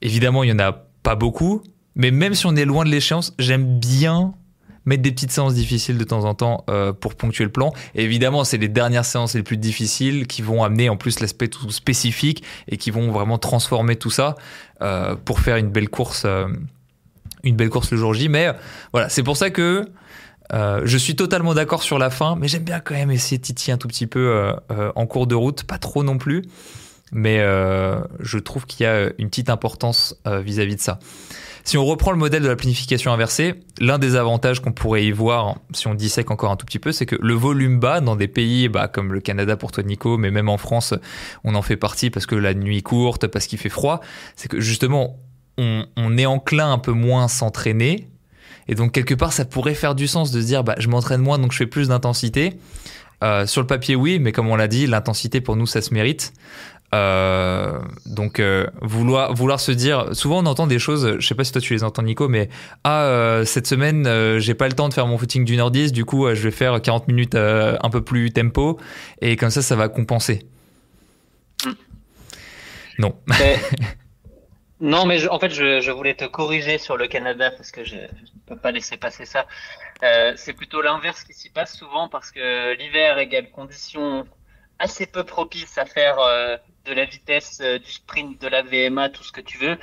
[0.00, 0.72] évidemment, il y en a
[1.02, 1.62] pas beaucoup.
[1.94, 4.34] Mais même si on est loin de l'échéance, j'aime bien
[4.84, 7.72] mettre des petites séances difficiles de temps en temps euh, pour ponctuer le plan.
[7.94, 11.70] Évidemment, c'est les dernières séances les plus difficiles qui vont amener en plus l'aspect tout
[11.70, 14.34] spécifique et qui vont vraiment transformer tout ça
[14.80, 16.48] euh, pour faire une belle course, euh,
[17.44, 18.28] une belle course le jour J.
[18.28, 18.48] Mais
[18.92, 19.88] voilà, c'est pour ça que
[20.84, 23.72] je suis totalement d'accord sur la fin, mais j'aime bien quand même essayer de titiller
[23.72, 24.52] un tout petit peu
[24.94, 26.42] en cours de route, pas trop non plus.
[27.10, 27.38] Mais
[28.20, 30.98] je trouve qu'il y a une petite importance vis-à-vis -vis de ça.
[31.64, 35.12] Si on reprend le modèle de la planification inversée, l'un des avantages qu'on pourrait y
[35.12, 38.16] voir, si on dissèque encore un tout petit peu, c'est que le volume bas dans
[38.16, 40.92] des pays bah, comme le Canada pour toi Nico, mais même en France,
[41.44, 44.00] on en fait partie parce que la nuit est courte, parce qu'il fait froid,
[44.34, 45.18] c'est que justement,
[45.56, 48.08] on, est enclin un peu moins s'entraîner.
[48.66, 51.20] Et donc quelque part, ça pourrait faire du sens de se dire, bah, je m'entraîne
[51.20, 52.54] moins, donc je fais plus d'intensité.
[53.22, 55.94] Euh, sur le papier, oui, mais comme on l'a dit, l'intensité pour nous, ça se
[55.94, 56.32] mérite.
[56.94, 61.42] Euh, donc euh, vouloir vouloir se dire souvent on entend des choses je sais pas
[61.42, 62.50] si toi tu les entends Nico mais
[62.84, 65.92] ah euh, cette semaine j'ai pas le temps de faire mon footing d'une heure 10
[65.92, 68.78] du coup je vais faire 40 minutes un peu plus tempo
[69.22, 70.46] et comme ça ça va compenser
[71.64, 71.70] mm.
[72.98, 73.16] non.
[74.80, 77.94] Non mais en fait je, je, voulais te corriger sur le Canada parce que je,
[77.94, 79.46] je ne peux pas laisser passer ça.
[80.34, 84.26] C'est plutôt l'inverse qui s'y passe souvent parce que l'hiver égale conditions
[84.80, 86.18] assez peu propice à faire
[86.84, 89.78] de la vitesse, euh, du sprint, de la VMA, tout ce que tu veux.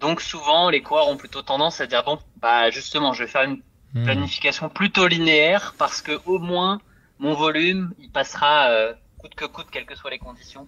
[0.00, 3.42] Donc souvent, les coureurs ont plutôt tendance à dire bon, bah justement, je vais faire
[3.42, 3.62] une
[3.94, 4.04] hmm.
[4.04, 6.80] planification plutôt linéaire parce que au moins
[7.20, 10.66] mon volume, il passera euh, coûte que coûte, quelles que soient les conditions.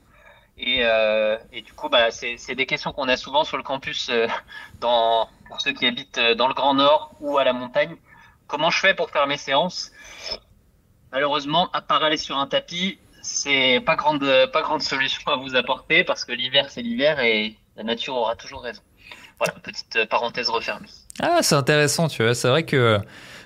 [0.58, 4.10] Et, euh, et du coup, bah, c'est des questions qu'on a souvent sur le campus,
[4.10, 4.26] euh,
[4.80, 7.96] dans, pour ceux qui habitent dans le Grand Nord ou à la montagne.
[8.46, 9.92] Comment je fais pour faire mes séances?
[11.10, 15.56] Malheureusement, à part aller sur un tapis, c'est pas grande, pas grande solution à vous
[15.56, 18.82] apporter parce que l'hiver, c'est l'hiver et la nature aura toujours raison.
[19.38, 20.88] Voilà, petite parenthèse refermée.
[21.20, 22.34] Ah, c'est intéressant, tu vois.
[22.34, 23.00] C'est vrai que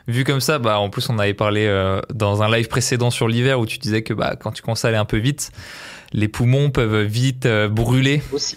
[0.08, 3.28] vu comme ça, bah, en plus, on avait parlé euh, dans un live précédent sur
[3.28, 5.52] l'hiver où tu disais que bah, quand tu commences à aller un peu vite,
[6.12, 8.56] les poumons peuvent vite euh, brûler Aussi.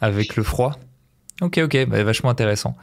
[0.00, 0.76] avec le froid.
[1.40, 2.76] Ok, ok, bah, vachement intéressant.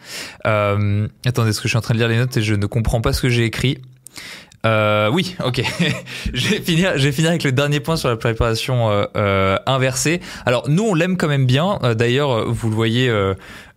[0.46, 2.66] Euh, attendez, ce que je suis en train de lire les notes et je ne
[2.66, 3.80] comprends pas ce que j'ai écrit.
[4.66, 5.62] Euh, oui, ok.
[6.34, 6.98] je vais finir.
[6.98, 10.22] Je vais finir avec le dernier point sur la préparation euh, euh, inversée.
[10.46, 11.80] Alors nous, on l'aime quand même bien.
[11.84, 13.12] Euh, d'ailleurs, vous le voyez.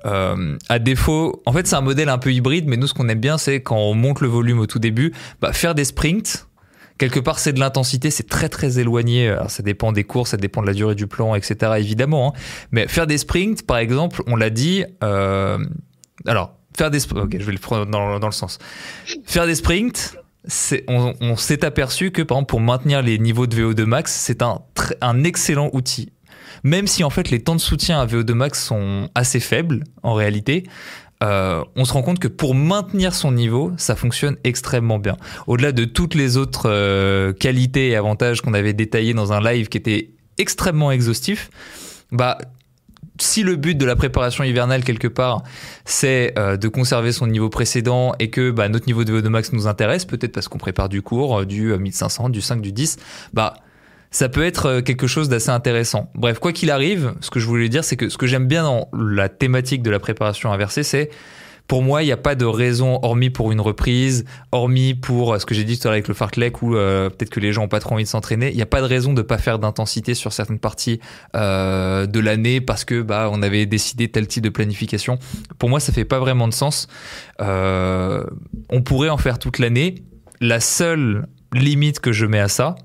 [0.05, 3.21] à défaut, en fait, c'est un modèle un peu hybride, mais nous, ce qu'on aime
[3.21, 6.47] bien, c'est quand on monte le volume au tout début, bah, faire des sprints.
[6.97, 9.29] Quelque part, c'est de l'intensité, c'est très très éloigné.
[9.29, 11.73] Alors, ça dépend des courses, ça dépend de la durée du plan, etc.
[11.79, 12.41] Évidemment, hein.
[12.73, 14.85] mais faire des sprints, par exemple, on l'a dit.
[15.01, 18.59] alors, faire des ok, je vais le prendre dans le sens.
[19.27, 20.17] Faire des sprints,
[20.89, 25.25] on, s'est aperçu que par exemple pour maintenir les niveaux de VO2 max, c'est un,
[25.25, 26.13] excellent outil.
[26.65, 30.15] Même si en fait les temps de soutien à VO2 max sont assez faibles en
[30.15, 30.65] réalité,
[31.23, 35.17] euh, on se rend compte que pour maintenir son niveau, ça fonctionne extrêmement bien.
[35.47, 39.69] Au-delà de toutes les autres euh, qualités et avantages qu'on avait détaillés dans un live
[39.69, 41.51] qui était extrêmement exhaustif,
[42.13, 42.39] bah
[43.19, 45.43] si le but de la préparation hivernale quelque part
[45.85, 49.53] c'est euh, de conserver son niveau précédent et que bah, notre niveau de VO2 max
[49.53, 52.73] nous intéresse, peut-être parce qu'on prépare du cours, euh, du 1500, euh, du 5, du
[52.73, 52.97] 10,
[53.33, 53.55] bah
[54.11, 56.11] ça peut être quelque chose d'assez intéressant.
[56.15, 58.63] Bref, quoi qu'il arrive, ce que je voulais dire, c'est que ce que j'aime bien
[58.63, 61.11] dans la thématique de la préparation inversée, c'est
[61.69, 65.39] pour moi, il n'y a pas de raison, hormis pour une reprise, hormis pour euh,
[65.39, 67.53] ce que j'ai dit tout à l'heure avec le fartlek, où euh, peut-être que les
[67.53, 68.49] gens n'ont pas trop envie de s'entraîner.
[68.49, 70.99] Il n'y a pas de raison de ne pas faire d'intensité sur certaines parties
[71.37, 75.19] euh, de l'année parce que bah on avait décidé tel type de planification.
[75.59, 76.89] Pour moi, ça fait pas vraiment de sens.
[77.39, 79.97] On pourrait en faire toute l'année.
[80.41, 82.77] La seule limite que je mets à ça,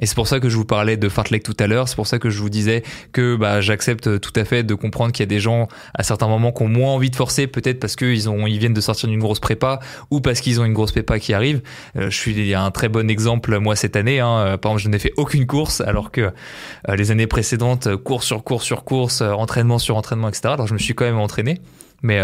[0.00, 1.88] et c'est pour ça que je vous parlais de Fartlek tout à l'heure.
[1.88, 2.82] C'est pour ça que je vous disais
[3.12, 6.28] que bah, j'accepte tout à fait de comprendre qu'il y a des gens à certains
[6.28, 9.08] moments qui ont moins envie de forcer, peut-être parce qu'ils ont ils viennent de sortir
[9.08, 9.80] d'une grosse prépa
[10.10, 11.62] ou parce qu'ils ont une grosse prépa qui arrive.
[11.96, 14.20] Euh, je suis un très bon exemple moi cette année.
[14.20, 14.38] Hein.
[14.38, 16.32] Euh, par exemple, je n'ai fait aucune course alors que
[16.88, 20.54] euh, les années précédentes, course sur course sur course, entraînement sur entraînement, etc.
[20.54, 21.60] Alors je me suis quand même entraîné,
[22.02, 22.20] mais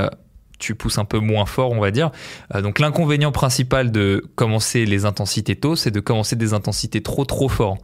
[0.58, 2.10] tu pousses un peu moins fort, on va dire.
[2.54, 7.24] Euh, donc l'inconvénient principal de commencer les intensités tôt, c'est de commencer des intensités trop
[7.24, 7.78] trop fort.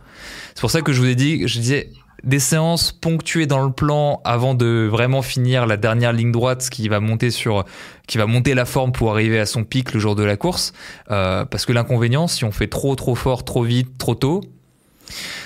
[0.54, 1.90] C'est pour ça que je vous ai dit, je disais,
[2.24, 6.88] des séances ponctuées dans le plan avant de vraiment finir la dernière ligne droite qui
[6.88, 7.64] va monter sur
[8.06, 10.72] qui va monter la forme pour arriver à son pic le jour de la course
[11.10, 14.40] euh, parce que l'inconvénient si on fait trop trop fort trop vite trop tôt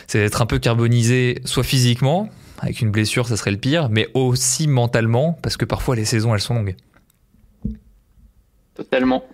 [0.06, 4.08] c'est d'être un peu carbonisé soit physiquement avec une blessure ça serait le pire mais
[4.12, 6.76] aussi mentalement parce que parfois les saisons elles sont longues
[8.76, 9.24] totalement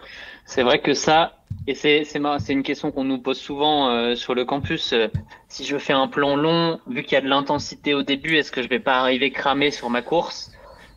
[0.45, 4.35] c'est vrai que ça et c'est c'est une question qu'on nous pose souvent euh, sur
[4.35, 4.93] le campus.
[4.93, 5.09] Euh,
[5.49, 8.51] si je fais un plan long, vu qu'il y a de l'intensité au début, est-ce
[8.51, 10.51] que je vais pas arriver cramé sur ma course?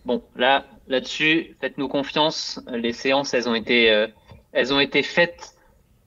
[0.06, 2.62] Bon, là là-dessus, faites-nous confiance.
[2.72, 4.08] Les séances, elles ont été euh,
[4.54, 5.56] elles ont été faites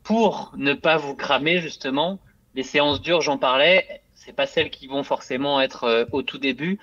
[0.03, 2.19] pour ne pas vous cramer justement.
[2.55, 6.79] Les séances dures, j'en parlais, c'est pas celles qui vont forcément être au tout début.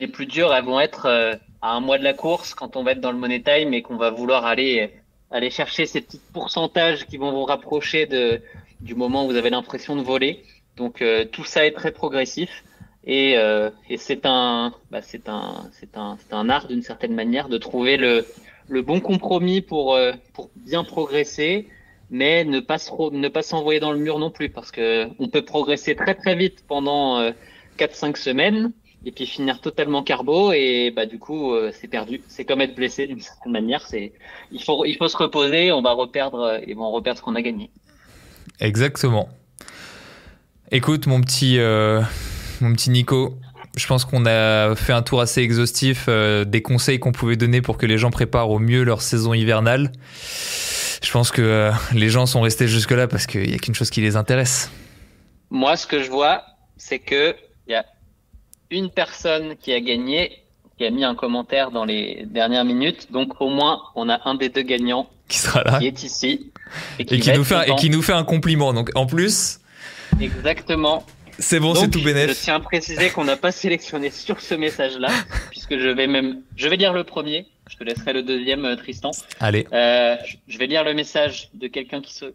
[0.00, 2.92] Les plus dures, elles vont être à un mois de la course quand on va
[2.92, 4.90] être dans le money time et qu'on va vouloir aller
[5.32, 8.42] aller chercher ces petits pourcentages qui vont vous rapprocher de,
[8.80, 10.44] du moment où vous avez l'impression de voler.
[10.76, 12.64] Donc euh, tout ça est très progressif
[13.04, 17.14] et, euh, et c'est un, bah, c'est un, c'est un, c'est un art d'une certaine
[17.14, 18.26] manière de trouver le,
[18.68, 21.68] le bon compromis pour, euh, pour bien progresser,
[22.10, 22.76] mais ne pas
[23.10, 26.34] ne pas s'envoyer dans le mur non plus parce que on peut progresser très très
[26.36, 27.32] vite pendant
[27.78, 28.72] 4-5 semaines
[29.04, 32.22] et puis finir totalement carbo et bah du coup euh, c'est perdu.
[32.28, 33.86] C'est comme être blessé d'une certaine manière.
[33.86, 34.12] C'est
[34.52, 35.72] il faut il faut se reposer.
[35.72, 37.70] On va reperdre euh, et vont reperdre ce qu'on a gagné.
[38.60, 39.28] Exactement.
[40.70, 42.02] Écoute mon petit euh,
[42.60, 43.36] mon petit Nico.
[43.76, 47.78] Je pense qu'on a fait un tour assez exhaustif des conseils qu'on pouvait donner pour
[47.78, 49.92] que les gens préparent au mieux leur saison hivernale.
[51.02, 53.88] Je pense que les gens sont restés jusque là parce qu'il y a qu'une chose
[53.88, 54.70] qui les intéresse.
[55.48, 56.42] Moi, ce que je vois,
[56.76, 57.34] c'est que
[57.66, 57.86] il y a
[58.72, 60.42] une personne qui a gagné,
[60.78, 63.12] qui a mis un commentaire dans les dernières minutes.
[63.12, 66.50] Donc au moins, on a un des deux gagnants qui sera là, qui est ici
[66.98, 68.72] et qui, nous fait et qui nous fait un compliment.
[68.72, 69.60] Donc en plus,
[70.20, 71.04] exactement.
[71.38, 72.38] C'est bon, c'est tout bénéfice.
[72.38, 75.08] Je tiens à préciser qu'on n'a pas sélectionné sur ce message-là,
[75.50, 77.46] puisque je vais même, je vais lire le premier.
[77.70, 79.12] Je te laisserai le deuxième, euh, Tristan.
[79.40, 79.66] Allez.
[79.72, 80.16] Euh,
[80.46, 82.26] je vais lire le message de quelqu'un qui se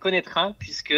[0.00, 0.94] connaîtra, puisque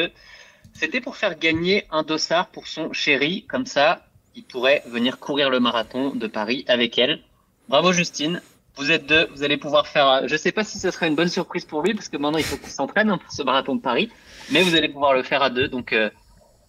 [0.72, 4.08] c'était pour faire gagner un dossard pour son chéri, comme ça,
[4.39, 7.18] il pourrait venir courir le marathon de Paris avec elle.
[7.68, 8.41] Bravo Justine,
[8.76, 10.28] vous êtes deux, vous allez pouvoir faire.
[10.28, 12.39] Je ne sais pas si ce sera une bonne surprise pour lui parce que maintenant
[12.39, 14.11] il faut qu'il s'entraîne pour ce marathon de Paris,
[14.53, 15.66] mais vous allez pouvoir le faire à deux.
[15.66, 16.09] Donc euh,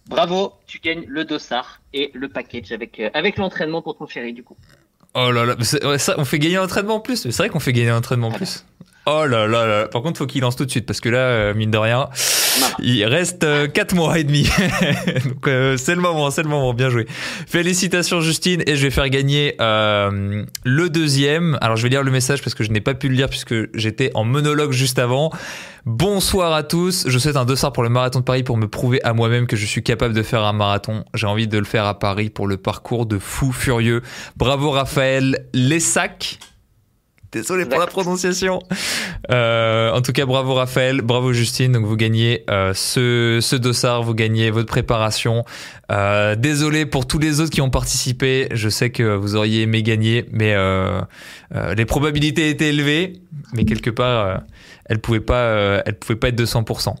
[0.08, 4.32] bravo, tu gagnes le dossard et le package avec euh, avec l'entraînement pour ton chéri
[4.32, 4.56] du coup.
[5.14, 5.54] Oh là là,
[5.98, 7.22] ça, on fait gagner l'entraînement en plus.
[7.22, 8.64] C'est vrai qu'on fait gagner l'entraînement en plus.
[9.06, 9.88] Oh là là là.
[9.88, 12.10] Par contre, faut qu'il lance tout de suite parce que là, euh, mine de rien,
[12.80, 14.48] il reste 4 euh, mois et demi.
[15.24, 16.74] Donc euh, c'est le moment, c'est le moment.
[16.74, 17.06] Bien joué.
[17.46, 21.56] Félicitations Justine et je vais faire gagner le deuxième.
[21.62, 23.54] Alors je vais lire le message parce que je n'ai pas pu le lire puisque
[23.74, 25.30] j'étais en monologue juste avant.
[25.86, 27.08] Bonsoir à tous.
[27.08, 29.56] Je souhaite un dossard pour le marathon de Paris pour me prouver à moi-même que
[29.56, 31.04] je suis capable de faire un marathon.
[31.14, 34.02] J'ai envie de le faire à Paris pour le parcours de fou furieux.
[34.36, 36.38] Bravo Raphaël Lessac.
[37.32, 38.58] Désolé pour la prononciation.
[39.30, 41.72] Euh, en tout cas, bravo Raphaël, bravo Justine.
[41.72, 45.44] Donc vous gagnez euh, ce, ce dossard, vous gagnez votre préparation.
[45.92, 48.48] Euh, désolé pour tous les autres qui ont participé.
[48.52, 51.00] Je sais que vous auriez aimé gagner, mais euh,
[51.54, 53.20] euh, les probabilités étaient élevées,
[53.52, 54.36] mais quelque part, euh,
[54.86, 56.94] elles pouvaient pas, elles pouvaient pas être de 100%.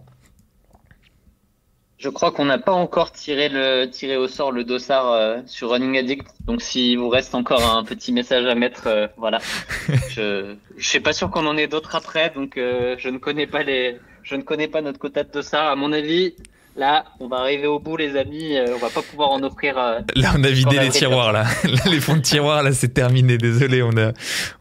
[2.00, 5.68] Je crois qu'on n'a pas encore tiré le tiré au sort le dossard euh, sur
[5.68, 6.26] Running Addict.
[6.46, 9.38] Donc s'il vous reste encore un petit message à mettre, euh, voilà.
[10.08, 13.46] je je suis pas sûr qu'on en ait d'autres après, donc euh, je ne connais
[13.46, 15.68] pas les je ne connais pas notre quota de dossard.
[15.68, 16.32] À mon avis,
[16.74, 18.56] là, on va arriver au bout, les amis.
[18.66, 19.74] on va pas pouvoir en offrir.
[19.74, 21.44] là, on a vidé les tiroirs là.
[21.64, 21.80] là.
[21.84, 23.36] les fonds de tiroirs là, c'est terminé.
[23.36, 24.12] Désolé, on a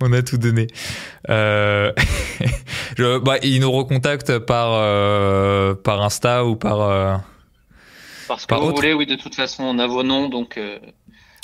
[0.01, 0.67] on a tout donné.
[1.29, 1.93] je,
[3.19, 4.71] bah, ils nous recontactent par
[5.83, 7.21] par Insta ou par
[8.29, 10.79] parce que vous voulez, oui, de toute façon, on a vos noms, donc euh,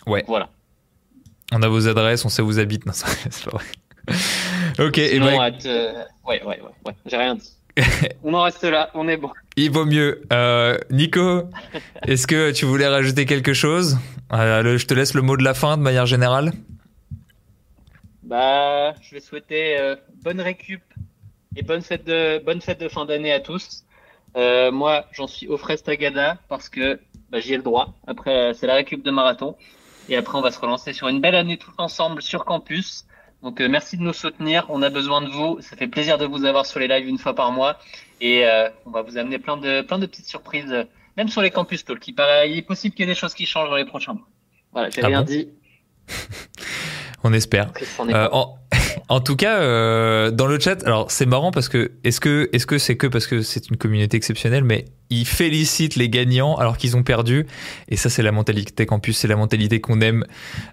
[0.08, 0.24] ouais.
[0.28, 0.50] voilà.
[1.52, 2.86] On a vos adresses, on sait où vous habitez.
[2.88, 3.66] Non, c'est pas vrai.
[4.80, 5.52] ok, et ben...
[5.66, 6.94] euh, ouais, ouais, ouais, ouais.
[7.08, 7.52] j'ai rien dit.
[8.24, 9.32] on en reste là, on est bon.
[9.58, 10.22] Il vaut mieux.
[10.32, 11.50] Euh, Nico,
[12.08, 13.98] est-ce que tu voulais rajouter quelque chose?
[14.32, 16.54] Euh, Je te laisse le mot de la fin de manière générale.
[18.24, 20.82] Bah, je vais souhaiter euh, bonne récup
[21.56, 23.85] et bonne fête de bonne fête de fin d'année à tous.
[24.36, 27.94] Euh, moi, j'en suis au Tagada parce que bah, j'y ai le droit.
[28.08, 29.56] Après, c'est la récup de marathon.
[30.10, 33.06] Et après, on va se relancer sur une belle année tout ensemble sur campus.
[33.42, 34.66] Donc, euh, merci de nous soutenir.
[34.70, 35.60] On a besoin de vous.
[35.62, 37.78] Ça fait plaisir de vous avoir sur les lives une fois par mois.
[38.22, 40.86] Et euh, on va vous amener plein de, plein de petites surprises,
[41.18, 42.08] même sur les campus talk.
[42.08, 44.14] Il, paraît, il est possible qu'il y ait des choses qui changent dans les prochains
[44.14, 44.28] mois.
[44.72, 45.50] Voilà, j'ai ah rien dit.
[47.24, 47.72] on espère.
[48.32, 48.58] En
[49.20, 52.78] tout cas, euh, dans le chat, alors c'est marrant parce que est-ce que est-ce que
[52.78, 56.96] c'est que parce que c'est une communauté exceptionnelle, mais ils félicitent les gagnants alors qu'ils
[56.98, 57.46] ont perdu.
[57.90, 60.26] Et ça, c'est la mentalité campus, c'est la mentalité qu'on aime.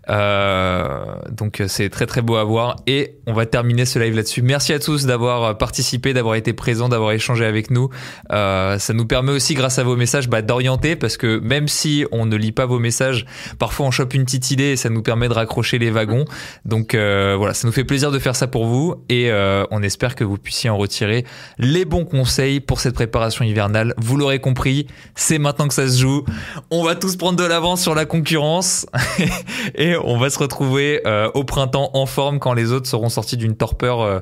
[0.09, 2.77] Euh, donc, c'est très très beau à voir.
[2.87, 4.43] Et on va terminer ce live là-dessus.
[4.43, 7.89] Merci à tous d'avoir participé, d'avoir été présents, d'avoir échangé avec nous.
[8.33, 12.05] Euh, ça nous permet aussi, grâce à vos messages, bah, d'orienter parce que même si
[12.13, 13.27] on ne lit pas vos messages,
[13.59, 16.25] parfois on chope une petite idée et ça nous permet de raccrocher les wagons.
[16.65, 19.83] Donc euh, voilà, ça nous fait plaisir de faire ça pour vous et euh, on
[19.83, 21.25] espère que vous puissiez en retirer
[21.59, 23.95] les bons conseils pour cette préparation hivernale.
[23.99, 26.25] Vous compris, c'est maintenant que ça se joue.
[26.71, 28.87] On va tous prendre de l'avance sur la concurrence
[29.75, 33.37] et on va se retrouver euh, au printemps en forme quand les autres seront sortis
[33.37, 34.21] d'une torpeur euh,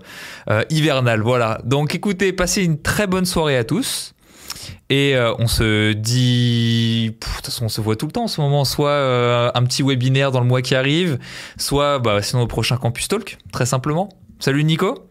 [0.48, 1.20] euh, hivernale.
[1.20, 1.61] Voilà.
[1.64, 4.14] Donc écoutez, passez une très bonne soirée à tous.
[4.92, 8.40] Et on se dit, de toute façon, on se voit tout le temps en ce
[8.40, 11.18] moment, soit un petit webinaire dans le mois qui arrive,
[11.59, 14.09] soit bah, sinon au prochain Campus Talk, très simplement.
[14.40, 15.09] Salut Nico.